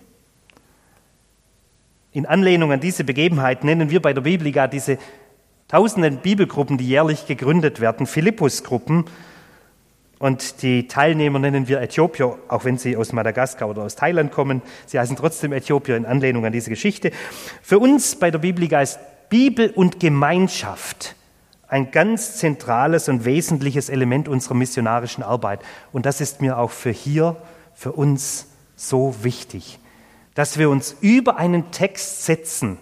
In 2.13 2.27
Anlehnung 2.27 2.73
an 2.73 2.81
diese 2.81 3.05
Begebenheit 3.05 3.63
nennen 3.63 3.91
wir 3.91 4.03
bei 4.03 4.13
der 4.13 4.23
Bibliga 4.23 4.67
diese 4.67 4.99
tausenden 5.69 6.19
Bibelgruppen, 6.19 6.77
die 6.77 6.89
jährlich 6.89 7.27
gegründet 7.27 7.81
werden, 7.81 8.07
Philippusgruppen. 8.07 9.05
Und 10.19 10.63
die 10.63 10.89
Teilnehmer 10.89 11.39
nennen 11.39 11.69
wir 11.69 11.81
Äthiopier, 11.81 12.37
auch 12.49 12.65
wenn 12.65 12.79
sie 12.79 12.97
aus 12.97 13.13
Madagaskar 13.13 13.69
oder 13.69 13.83
aus 13.83 13.95
Thailand 13.95 14.33
kommen. 14.33 14.61
Sie 14.87 14.99
heißen 14.99 15.17
trotzdem 15.17 15.53
Äthiopier 15.53 15.97
in 15.97 16.05
Anlehnung 16.05 16.45
an 16.45 16.53
diese 16.53 16.69
Geschichte. 16.69 17.13
Für 17.63 17.79
uns 17.79 18.17
bei 18.17 18.31
der 18.31 18.41
Bibliga 18.41 18.83
ist 18.83 18.99
Bibel 19.29 19.71
und 19.71 20.01
Gemeinschaft 20.01 21.15
ein 21.71 21.93
ganz 21.93 22.37
zentrales 22.37 23.09
und 23.09 23.25
wesentliches 23.25 23.89
Element 23.89 24.29
unserer 24.29 24.55
missionarischen 24.55 25.23
Arbeit. 25.23 25.61
Und 25.93 26.05
das 26.05 26.21
ist 26.21 26.41
mir 26.41 26.59
auch 26.59 26.71
für 26.71 26.91
hier, 26.91 27.37
für 27.75 27.93
uns 27.93 28.49
so 28.77 29.15
wichtig, 29.23 29.79
dass 30.35 30.59
wir 30.59 30.69
uns 30.69 30.97
über 31.01 31.37
einen 31.37 31.71
Text 31.71 32.25
setzen 32.25 32.79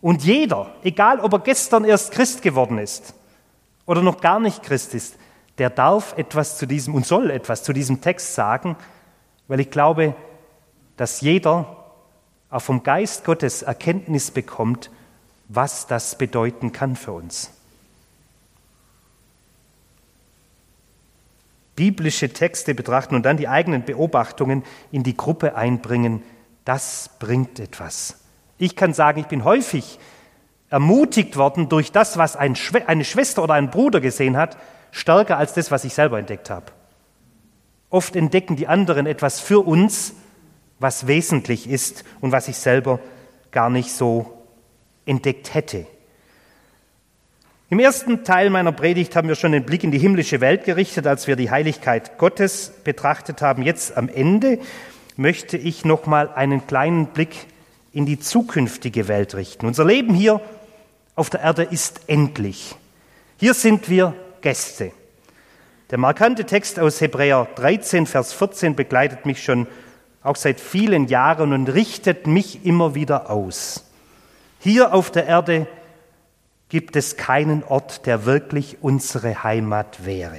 und 0.00 0.24
jeder, 0.24 0.74
egal 0.82 1.20
ob 1.20 1.32
er 1.34 1.38
gestern 1.40 1.84
erst 1.84 2.12
Christ 2.12 2.42
geworden 2.42 2.78
ist 2.78 3.14
oder 3.86 4.02
noch 4.02 4.20
gar 4.20 4.40
nicht 4.40 4.62
Christ 4.62 4.94
ist, 4.94 5.16
der 5.58 5.70
darf 5.70 6.16
etwas 6.16 6.56
zu 6.56 6.66
diesem 6.66 6.94
und 6.94 7.06
soll 7.06 7.30
etwas 7.30 7.62
zu 7.62 7.72
diesem 7.72 8.00
Text 8.00 8.34
sagen, 8.34 8.76
weil 9.46 9.60
ich 9.60 9.70
glaube, 9.70 10.14
dass 10.96 11.20
jeder 11.20 11.76
auch 12.50 12.62
vom 12.62 12.82
Geist 12.82 13.24
Gottes 13.24 13.62
Erkenntnis 13.62 14.30
bekommt, 14.30 14.90
was 15.48 15.86
das 15.86 16.16
bedeuten 16.16 16.72
kann 16.72 16.96
für 16.96 17.12
uns. 17.12 17.50
Biblische 21.80 22.28
Texte 22.28 22.74
betrachten 22.74 23.14
und 23.14 23.22
dann 23.24 23.38
die 23.38 23.48
eigenen 23.48 23.86
Beobachtungen 23.86 24.64
in 24.92 25.02
die 25.02 25.16
Gruppe 25.16 25.54
einbringen, 25.54 26.22
das 26.66 27.08
bringt 27.18 27.58
etwas. 27.58 28.18
Ich 28.58 28.76
kann 28.76 28.92
sagen, 28.92 29.18
ich 29.18 29.28
bin 29.28 29.44
häufig 29.44 29.98
ermutigt 30.68 31.38
worden 31.38 31.70
durch 31.70 31.90
das, 31.90 32.18
was 32.18 32.36
eine 32.36 32.54
Schwester 32.54 33.42
oder 33.42 33.54
ein 33.54 33.70
Bruder 33.70 34.02
gesehen 34.02 34.36
hat, 34.36 34.58
stärker 34.90 35.38
als 35.38 35.54
das, 35.54 35.70
was 35.70 35.84
ich 35.84 35.94
selber 35.94 36.18
entdeckt 36.18 36.50
habe. 36.50 36.66
Oft 37.88 38.14
entdecken 38.14 38.56
die 38.56 38.68
anderen 38.68 39.06
etwas 39.06 39.40
für 39.40 39.66
uns, 39.66 40.12
was 40.80 41.06
wesentlich 41.06 41.66
ist 41.66 42.04
und 42.20 42.30
was 42.30 42.48
ich 42.48 42.58
selber 42.58 43.00
gar 43.52 43.70
nicht 43.70 43.90
so 43.90 44.44
entdeckt 45.06 45.54
hätte. 45.54 45.86
Im 47.72 47.78
ersten 47.78 48.24
Teil 48.24 48.50
meiner 48.50 48.72
Predigt 48.72 49.14
haben 49.14 49.28
wir 49.28 49.36
schon 49.36 49.52
den 49.52 49.62
Blick 49.62 49.84
in 49.84 49.92
die 49.92 49.98
himmlische 50.00 50.40
Welt 50.40 50.64
gerichtet, 50.64 51.06
als 51.06 51.28
wir 51.28 51.36
die 51.36 51.52
Heiligkeit 51.52 52.18
Gottes 52.18 52.72
betrachtet 52.82 53.42
haben. 53.42 53.62
Jetzt 53.62 53.96
am 53.96 54.08
Ende 54.08 54.58
möchte 55.16 55.56
ich 55.56 55.84
noch 55.84 56.06
mal 56.06 56.30
einen 56.30 56.66
kleinen 56.66 57.06
Blick 57.06 57.46
in 57.92 58.06
die 58.06 58.18
zukünftige 58.18 59.06
Welt 59.06 59.36
richten. 59.36 59.66
Unser 59.66 59.84
Leben 59.84 60.14
hier 60.14 60.40
auf 61.14 61.30
der 61.30 61.42
Erde 61.42 61.62
ist 61.62 62.00
endlich. 62.08 62.74
Hier 63.38 63.54
sind 63.54 63.88
wir 63.88 64.16
Gäste. 64.40 64.90
Der 65.92 65.98
markante 65.98 66.46
Text 66.46 66.80
aus 66.80 67.00
Hebräer 67.00 67.46
13, 67.54 68.06
Vers 68.06 68.32
14 68.32 68.74
begleitet 68.74 69.26
mich 69.26 69.44
schon 69.44 69.68
auch 70.24 70.34
seit 70.34 70.58
vielen 70.58 71.06
Jahren 71.06 71.52
und 71.52 71.68
richtet 71.68 72.26
mich 72.26 72.66
immer 72.66 72.96
wieder 72.96 73.30
aus. 73.30 73.88
Hier 74.58 74.92
auf 74.92 75.12
der 75.12 75.26
Erde 75.26 75.68
gibt 76.70 76.96
es 76.96 77.16
keinen 77.16 77.62
Ort, 77.62 78.06
der 78.06 78.24
wirklich 78.24 78.78
unsere 78.80 79.42
Heimat 79.42 80.06
wäre. 80.06 80.38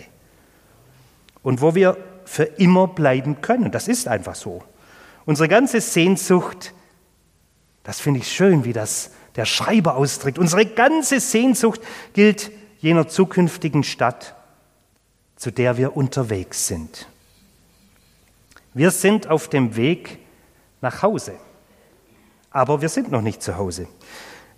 Und 1.44 1.62
wo 1.62 1.76
wir 1.76 1.98
für 2.26 2.44
immer 2.44 2.88
bleiben 2.88 3.42
können. 3.42 3.72
Das 3.72 3.88
ist 3.88 4.08
einfach 4.08 4.36
so. 4.36 4.64
Unsere 5.26 5.50
ganze 5.50 5.82
Sehnsucht, 5.82 6.74
das 7.84 8.00
finde 8.00 8.22
ich 8.22 8.32
schön, 8.32 8.64
wie 8.64 8.74
das 8.74 9.12
der 9.36 9.46
Schreiber 9.46 9.96
ausdrückt. 9.96 10.40
Unsere 10.40 10.66
ganze 10.66 11.20
Sehnsucht 11.20 11.82
gilt 12.14 12.52
jener 12.80 13.08
zukünftigen 13.08 13.84
Stadt, 13.84 14.36
zu 15.36 15.52
der 15.52 15.78
wir 15.78 15.96
unterwegs 15.96 16.68
sind. 16.68 17.08
Wir 18.74 18.92
sind 18.92 19.28
auf 19.28 19.50
dem 19.50 19.76
Weg 19.76 20.20
nach 20.80 21.02
Hause, 21.02 21.34
aber 22.50 22.82
wir 22.82 22.90
sind 22.90 23.12
noch 23.12 23.22
nicht 23.22 23.44
zu 23.44 23.58
Hause. 23.58 23.88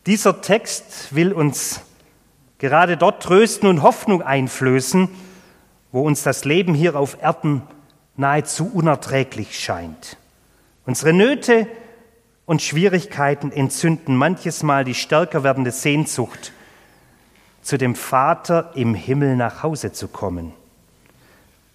Dieser 0.05 0.41
Text 0.41 1.15
will 1.15 1.31
uns 1.31 1.79
gerade 2.57 2.97
dort 2.97 3.23
trösten 3.23 3.69
und 3.69 3.81
Hoffnung 3.81 4.21
einflößen, 4.21 5.09
wo 5.93 6.01
uns 6.01 6.23
das 6.23 6.43
Leben 6.43 6.73
hier 6.73 6.97
auf 6.97 7.21
Erden 7.21 7.61
nahezu 8.17 8.69
unerträglich 8.73 9.57
scheint. 9.57 10.17
Unsere 10.85 11.13
Nöte 11.13 11.67
und 12.45 12.61
Schwierigkeiten 12.61 13.51
entzünden 13.51 14.17
manches 14.17 14.61
Mal 14.61 14.83
die 14.83 14.93
stärker 14.93 15.43
werdende 15.43 15.71
Sehnsucht, 15.71 16.51
zu 17.61 17.77
dem 17.77 17.95
Vater 17.95 18.71
im 18.75 18.95
Himmel 18.95 19.37
nach 19.37 19.63
Hause 19.63 19.93
zu 19.93 20.09
kommen. 20.09 20.51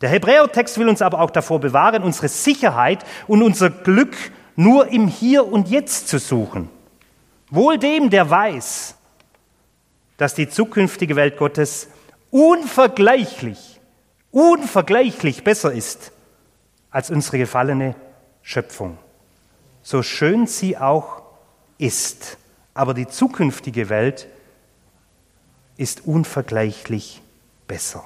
Der 0.03 0.11
Hebräertext 0.11 0.77
will 0.77 0.91
uns 0.91 1.01
aber 1.01 1.21
auch 1.21 1.31
davor 1.31 1.61
bewahren, 1.61 2.03
unsere 2.03 2.29
Sicherheit 2.29 3.07
und 3.27 3.43
unser 3.43 3.71
Glück 3.71 4.15
nur 4.55 4.89
im 4.89 5.09
Hier 5.09 5.51
und 5.51 5.69
Jetzt 5.69 6.09
zu 6.09 6.19
suchen. 6.19 6.69
Wohl 7.51 7.79
dem, 7.79 8.11
der 8.11 8.29
weiß, 8.29 8.95
dass 10.17 10.35
die 10.35 10.49
zukünftige 10.49 11.17
Welt 11.17 11.37
Gottes 11.37 11.89
unvergleichlich, 12.31 13.81
unvergleichlich 14.31 15.45
besser 15.45 15.73
ist 15.73 16.13
als 16.91 17.11
unsere 17.11 17.39
gefallene 17.39 17.95
Schöpfung 18.43 18.99
so 19.89 20.03
schön 20.03 20.47
sie 20.47 20.77
auch 20.77 21.23
ist. 21.79 22.37
Aber 22.75 22.93
die 22.93 23.09
zukünftige 23.09 23.89
Welt 23.89 24.29
ist 25.79 26.07
unvergleichlich 26.07 27.23
besser. 27.67 28.05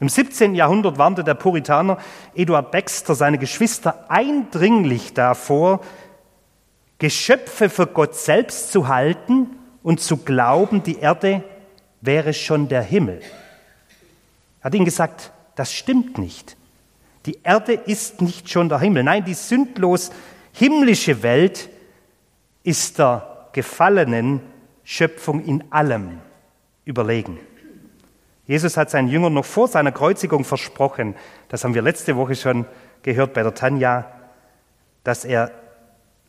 Im 0.00 0.08
17. 0.08 0.56
Jahrhundert 0.56 0.98
warnte 0.98 1.22
der 1.22 1.34
Puritaner 1.34 1.98
Eduard 2.34 2.72
Baxter 2.72 3.14
seine 3.14 3.38
Geschwister 3.38 4.04
eindringlich 4.08 5.14
davor, 5.14 5.80
Geschöpfe 6.98 7.68
für 7.68 7.86
Gott 7.86 8.14
selbst 8.16 8.72
zu 8.72 8.88
halten 8.88 9.56
und 9.82 10.00
zu 10.00 10.18
glauben, 10.18 10.82
die 10.82 10.98
Erde 10.98 11.44
wäre 12.00 12.34
schon 12.34 12.68
der 12.68 12.82
Himmel. 12.82 13.20
Er 14.60 14.64
hat 14.64 14.74
ihnen 14.74 14.84
gesagt, 14.84 15.32
das 15.54 15.72
stimmt 15.72 16.18
nicht. 16.18 16.56
Die 17.26 17.38
Erde 17.42 17.74
ist 17.74 18.20
nicht 18.20 18.50
schon 18.50 18.68
der 18.68 18.80
Himmel. 18.80 19.04
Nein, 19.04 19.24
die 19.24 19.34
sündlos 19.34 20.10
himmlische 20.52 21.22
Welt 21.22 21.68
ist 22.64 22.98
der 22.98 23.48
gefallenen 23.52 24.40
Schöpfung 24.84 25.44
in 25.44 25.64
allem 25.70 26.18
überlegen. 26.84 27.38
Jesus 28.46 28.76
hat 28.76 28.90
seinen 28.90 29.08
Jüngern 29.08 29.34
noch 29.34 29.44
vor 29.44 29.68
seiner 29.68 29.92
Kreuzigung 29.92 30.44
versprochen, 30.44 31.14
das 31.48 31.64
haben 31.64 31.74
wir 31.74 31.82
letzte 31.82 32.16
Woche 32.16 32.34
schon 32.34 32.66
gehört 33.02 33.34
bei 33.34 33.42
der 33.42 33.54
Tanja, 33.54 34.10
dass 35.04 35.24
er 35.24 35.50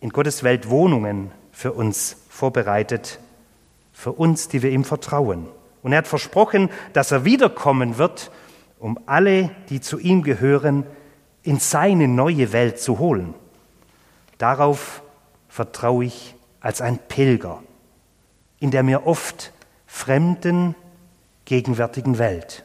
in 0.02 0.10
Gottes 0.10 0.44
Welt 0.44 0.70
Wohnungen 0.70 1.32
für 1.52 1.74
uns 1.74 2.18
vorbereitet, 2.30 3.20
für 3.94 4.12
uns, 4.12 4.48
die 4.48 4.62
wir 4.62 4.72
ihm 4.72 4.86
vertrauen. 4.86 5.48
Und 5.84 5.92
er 5.92 6.00
hat 6.00 6.08
versprochen, 6.08 6.70
dass 6.94 7.12
er 7.12 7.26
wiederkommen 7.26 7.98
wird, 7.98 8.32
um 8.80 9.00
alle, 9.06 9.52
die 9.70 9.82
zu 9.82 10.00
ihm 10.00 10.24
gehören, 10.24 10.86
in 11.44 11.60
seine 11.60 12.08
neue 12.08 12.52
Welt 12.54 12.80
zu 12.80 13.00
holen. 13.00 13.34
Darauf 14.38 15.02
vertraue 15.50 16.06
ich 16.06 16.36
als 16.62 16.82
ein 16.82 16.98
Pilger 16.98 17.62
in 18.60 18.72
der 18.72 18.84
mir 18.84 19.08
oft 19.08 19.52
fremden, 19.88 20.76
gegenwärtigen 21.46 22.18
Welt. 22.18 22.64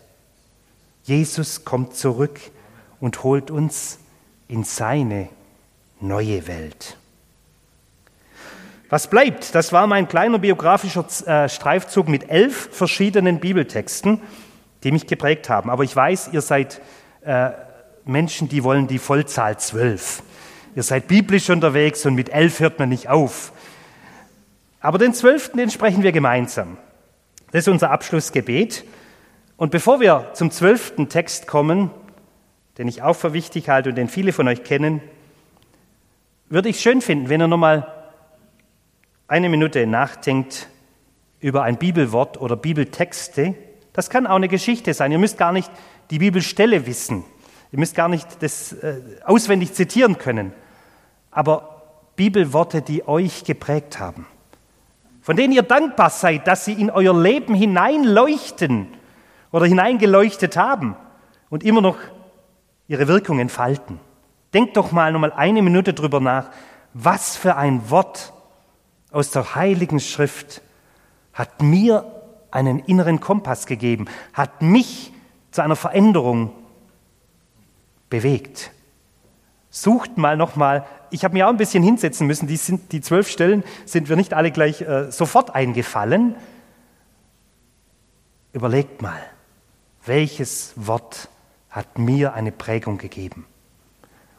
Jesus 1.04 1.64
kommt 1.64 1.94
zurück 1.94 2.40
und 3.00 3.22
holt 3.22 3.50
uns 3.50 3.98
in 4.48 4.64
seine 4.64 5.28
neue 6.00 6.46
Welt. 6.46 6.96
Was 8.94 9.08
bleibt? 9.08 9.56
Das 9.56 9.72
war 9.72 9.88
mein 9.88 10.06
kleiner 10.06 10.38
biografischer 10.38 11.04
äh, 11.26 11.48
Streifzug 11.48 12.06
mit 12.06 12.30
elf 12.30 12.68
verschiedenen 12.70 13.40
Bibeltexten, 13.40 14.20
die 14.84 14.92
mich 14.92 15.08
geprägt 15.08 15.48
haben. 15.48 15.68
Aber 15.68 15.82
ich 15.82 15.96
weiß, 15.96 16.28
ihr 16.30 16.40
seid 16.40 16.80
äh, 17.22 17.50
Menschen, 18.04 18.48
die 18.48 18.62
wollen 18.62 18.86
die 18.86 19.00
Vollzahl 19.00 19.58
zwölf. 19.58 20.22
Ihr 20.76 20.84
seid 20.84 21.08
biblisch 21.08 21.50
unterwegs 21.50 22.06
und 22.06 22.14
mit 22.14 22.28
elf 22.28 22.60
hört 22.60 22.78
man 22.78 22.88
nicht 22.88 23.08
auf. 23.08 23.52
Aber 24.78 24.98
den 24.98 25.12
zwölften, 25.12 25.58
den 25.58 25.70
sprechen 25.70 26.04
wir 26.04 26.12
gemeinsam. 26.12 26.76
Das 27.50 27.62
ist 27.62 27.68
unser 27.68 27.90
Abschlussgebet. 27.90 28.84
Und 29.56 29.72
bevor 29.72 29.98
wir 29.98 30.30
zum 30.34 30.52
zwölften 30.52 31.08
Text 31.08 31.48
kommen, 31.48 31.90
den 32.78 32.86
ich 32.86 33.02
auch 33.02 33.16
für 33.16 33.32
wichtig 33.32 33.68
halte 33.68 33.88
und 33.88 33.96
den 33.96 34.06
viele 34.06 34.32
von 34.32 34.46
euch 34.46 34.62
kennen, 34.62 35.00
würde 36.48 36.68
ich 36.68 36.78
schön 36.78 37.00
finden, 37.00 37.28
wenn 37.28 37.40
ihr 37.40 37.48
nochmal 37.48 38.03
eine 39.28 39.48
Minute 39.48 39.86
nachdenkt 39.86 40.68
über 41.40 41.62
ein 41.62 41.76
Bibelwort 41.76 42.40
oder 42.40 42.56
Bibeltexte. 42.56 43.54
Das 43.92 44.10
kann 44.10 44.26
auch 44.26 44.36
eine 44.36 44.48
Geschichte 44.48 44.94
sein. 44.94 45.12
Ihr 45.12 45.18
müsst 45.18 45.38
gar 45.38 45.52
nicht 45.52 45.70
die 46.10 46.18
Bibelstelle 46.18 46.86
wissen. 46.86 47.24
Ihr 47.72 47.78
müsst 47.78 47.94
gar 47.94 48.08
nicht 48.08 48.42
das 48.42 48.72
äh, 48.72 49.00
auswendig 49.24 49.74
zitieren 49.74 50.18
können 50.18 50.52
aber 51.34 51.82
Bibelworte, 52.16 52.80
die 52.80 53.06
euch 53.06 53.44
geprägt 53.44 53.98
haben, 53.98 54.26
von 55.20 55.36
denen 55.36 55.52
ihr 55.52 55.62
dankbar 55.62 56.10
seid, 56.10 56.46
dass 56.46 56.64
sie 56.64 56.74
in 56.74 56.90
euer 56.90 57.20
Leben 57.20 57.54
hineinleuchten 57.54 58.86
oder 59.50 59.66
hineingeleuchtet 59.66 60.56
haben 60.56 60.96
und 61.50 61.64
immer 61.64 61.80
noch 61.80 61.96
ihre 62.86 63.08
Wirkung 63.08 63.40
entfalten. 63.40 63.98
Denkt 64.52 64.76
doch 64.76 64.92
mal 64.92 65.12
nochmal 65.12 65.32
eine 65.32 65.60
Minute 65.62 65.92
drüber 65.92 66.20
nach, 66.20 66.50
was 66.92 67.36
für 67.36 67.56
ein 67.56 67.90
Wort 67.90 68.32
aus 69.14 69.30
der 69.30 69.54
Heiligen 69.54 70.00
Schrift 70.00 70.60
hat 71.32 71.62
mir 71.62 72.04
einen 72.50 72.78
inneren 72.80 73.20
Kompass 73.20 73.66
gegeben, 73.66 74.06
hat 74.32 74.62
mich 74.62 75.12
zu 75.50 75.62
einer 75.62 75.76
Veränderung 75.76 76.52
bewegt. 78.10 78.70
Sucht 79.70 80.18
mal 80.18 80.36
nochmal 80.36 80.86
ich 81.14 81.22
habe 81.24 81.34
mir 81.34 81.46
auch 81.46 81.50
ein 81.50 81.56
bisschen 81.56 81.84
hinsetzen 81.84 82.26
müssen. 82.26 82.48
Die, 82.48 82.56
sind, 82.56 82.90
die 82.90 83.00
zwölf 83.00 83.28
Stellen 83.28 83.62
sind 83.84 84.08
mir 84.08 84.16
nicht 84.16 84.34
alle 84.34 84.50
gleich 84.50 84.80
äh, 84.80 85.12
sofort 85.12 85.54
eingefallen. 85.54 86.34
Überlegt 88.52 89.00
mal, 89.00 89.20
welches 90.04 90.72
Wort 90.74 91.28
hat 91.70 91.98
mir 92.00 92.34
eine 92.34 92.50
Prägung 92.50 92.98
gegeben? 92.98 93.46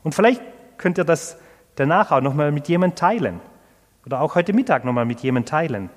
Und 0.04 0.14
vielleicht 0.14 0.42
könnt 0.78 0.98
ihr 0.98 1.06
das 1.06 1.38
danach 1.76 2.12
auch 2.12 2.20
nochmal 2.20 2.52
mit 2.52 2.68
jemandem 2.68 2.98
teilen. 2.98 3.40
Oder 4.06 4.22
auch 4.22 4.36
heute 4.36 4.54
Mittag 4.54 4.86
nochmal 4.86 5.06
mit 5.06 5.22
jemandem 5.22 5.50
teilen. 5.50 5.90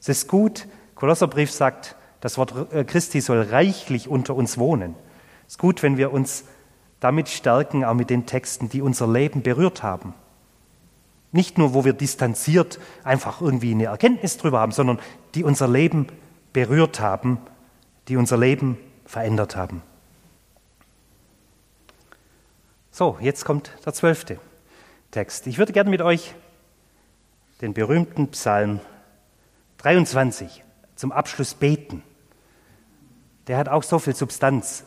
Es 0.00 0.08
ist 0.08 0.28
gut, 0.28 0.66
Kolosserbrief 0.94 1.50
sagt, 1.50 1.96
das 2.20 2.38
Wort 2.38 2.72
äh, 2.72 2.84
Christi 2.84 3.20
soll 3.20 3.42
reichlich 3.42 4.08
unter 4.08 4.34
uns 4.34 4.56
wohnen. 4.58 4.94
Es 5.46 5.54
ist 5.54 5.58
gut, 5.58 5.82
wenn 5.82 5.96
wir 5.96 6.12
uns 6.12 6.44
damit 7.00 7.28
stärken, 7.28 7.84
auch 7.84 7.94
mit 7.94 8.10
den 8.10 8.26
Texten, 8.26 8.68
die 8.68 8.80
unser 8.80 9.08
Leben 9.08 9.42
berührt 9.42 9.82
haben. 9.82 10.14
Nicht 11.32 11.58
nur, 11.58 11.74
wo 11.74 11.84
wir 11.84 11.94
distanziert 11.94 12.78
einfach 13.04 13.40
irgendwie 13.40 13.72
eine 13.72 13.86
Erkenntnis 13.86 14.36
drüber 14.38 14.60
haben, 14.60 14.72
sondern 14.72 15.00
die 15.34 15.44
unser 15.44 15.66
Leben 15.66 16.06
berührt 16.52 17.00
haben, 17.00 17.38
die 18.08 18.16
unser 18.16 18.36
Leben 18.36 18.78
verändert 19.04 19.56
haben. 19.56 19.82
So, 22.90 23.16
jetzt 23.20 23.44
kommt 23.44 23.72
der 23.84 23.94
zwölfte 23.94 24.38
Text. 25.10 25.46
Ich 25.46 25.58
würde 25.58 25.72
gerne 25.72 25.90
mit 25.90 26.02
euch 26.02 26.34
den 27.62 27.74
berühmten 27.74 28.28
Psalm 28.32 28.80
23 29.78 30.64
zum 30.96 31.12
Abschluss 31.12 31.54
beten. 31.54 32.02
Der 33.46 33.56
hat 33.56 33.68
auch 33.68 33.84
so 33.84 34.00
viel 34.00 34.16
Substanz 34.16 34.84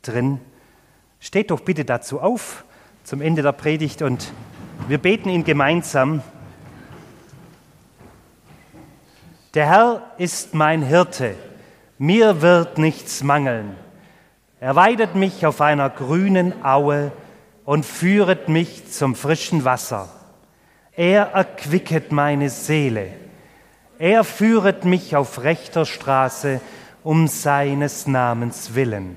drin. 0.00 0.40
Steht 1.20 1.50
doch 1.50 1.60
bitte 1.60 1.84
dazu 1.84 2.20
auf 2.20 2.64
zum 3.04 3.20
Ende 3.20 3.42
der 3.42 3.52
Predigt 3.52 4.00
und 4.00 4.32
wir 4.88 4.96
beten 4.96 5.28
ihn 5.28 5.44
gemeinsam. 5.44 6.22
Der 9.52 9.66
Herr 9.66 10.10
ist 10.16 10.54
mein 10.54 10.82
Hirte, 10.82 11.36
mir 11.98 12.40
wird 12.40 12.78
nichts 12.78 13.22
mangeln. 13.22 13.76
Er 14.58 14.74
weidet 14.74 15.14
mich 15.14 15.44
auf 15.44 15.60
einer 15.60 15.90
grünen 15.90 16.64
Aue 16.64 17.12
und 17.66 17.84
führet 17.84 18.48
mich 18.48 18.90
zum 18.90 19.14
frischen 19.14 19.66
Wasser. 19.66 20.23
Er 20.96 21.32
erquicket 21.32 22.12
meine 22.12 22.50
Seele. 22.50 23.08
Er 23.98 24.22
führet 24.22 24.84
mich 24.84 25.16
auf 25.16 25.42
rechter 25.42 25.86
Straße 25.86 26.60
um 27.02 27.26
seines 27.26 28.06
Namens 28.06 28.74
willen. 28.74 29.16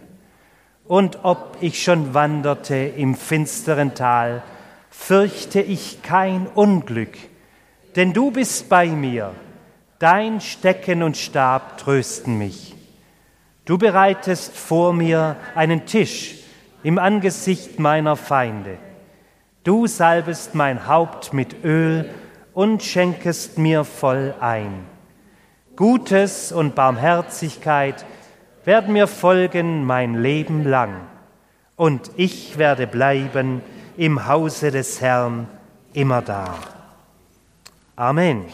Und 0.86 1.20
ob 1.24 1.58
ich 1.62 1.84
schon 1.84 2.14
wanderte 2.14 2.76
im 2.76 3.16
finsteren 3.16 3.94
Tal, 3.94 4.42
fürchte 4.90 5.62
ich 5.62 6.02
kein 6.02 6.48
Unglück, 6.48 7.18
denn 7.96 8.14
du 8.14 8.32
bist 8.32 8.70
bei 8.70 8.88
mir, 8.88 9.34
dein 10.00 10.42
Stecken 10.42 11.04
und 11.04 11.18
Stab 11.18 11.78
trösten 11.78 12.38
mich. 12.38 12.76
Du 13.66 13.78
bereitest 13.78 14.56
vor 14.56 14.94
mir 14.94 15.36
einen 15.54 15.86
Tisch 15.86 16.36
im 16.84 16.98
Angesicht 16.98 17.80
meiner 17.80 18.16
Feinde. 18.16 18.78
Du 19.68 19.86
salbest 19.86 20.56
mein 20.56 20.88
Haupt 20.88 21.34
mit 21.34 21.66
Öl 21.66 22.10
und 22.54 22.82
schenkest 22.84 23.58
mir 23.58 23.84
voll 23.84 24.34
ein. 24.40 24.86
Gutes 25.76 26.54
und 26.54 26.74
Barmherzigkeit 26.74 28.06
werden 28.64 28.94
mir 28.94 29.08
folgen 29.08 29.84
mein 29.84 30.16
Leben 30.16 30.64
lang, 30.64 31.02
und 31.76 32.12
ich 32.16 32.58
werde 32.58 32.88
bleiben 32.88 33.62
im 33.98 34.26
Hause 34.26 34.72
des 34.72 35.02
Herrn 35.02 35.50
immer 35.92 36.22
da. 36.22 36.56
Amen. 37.98 38.46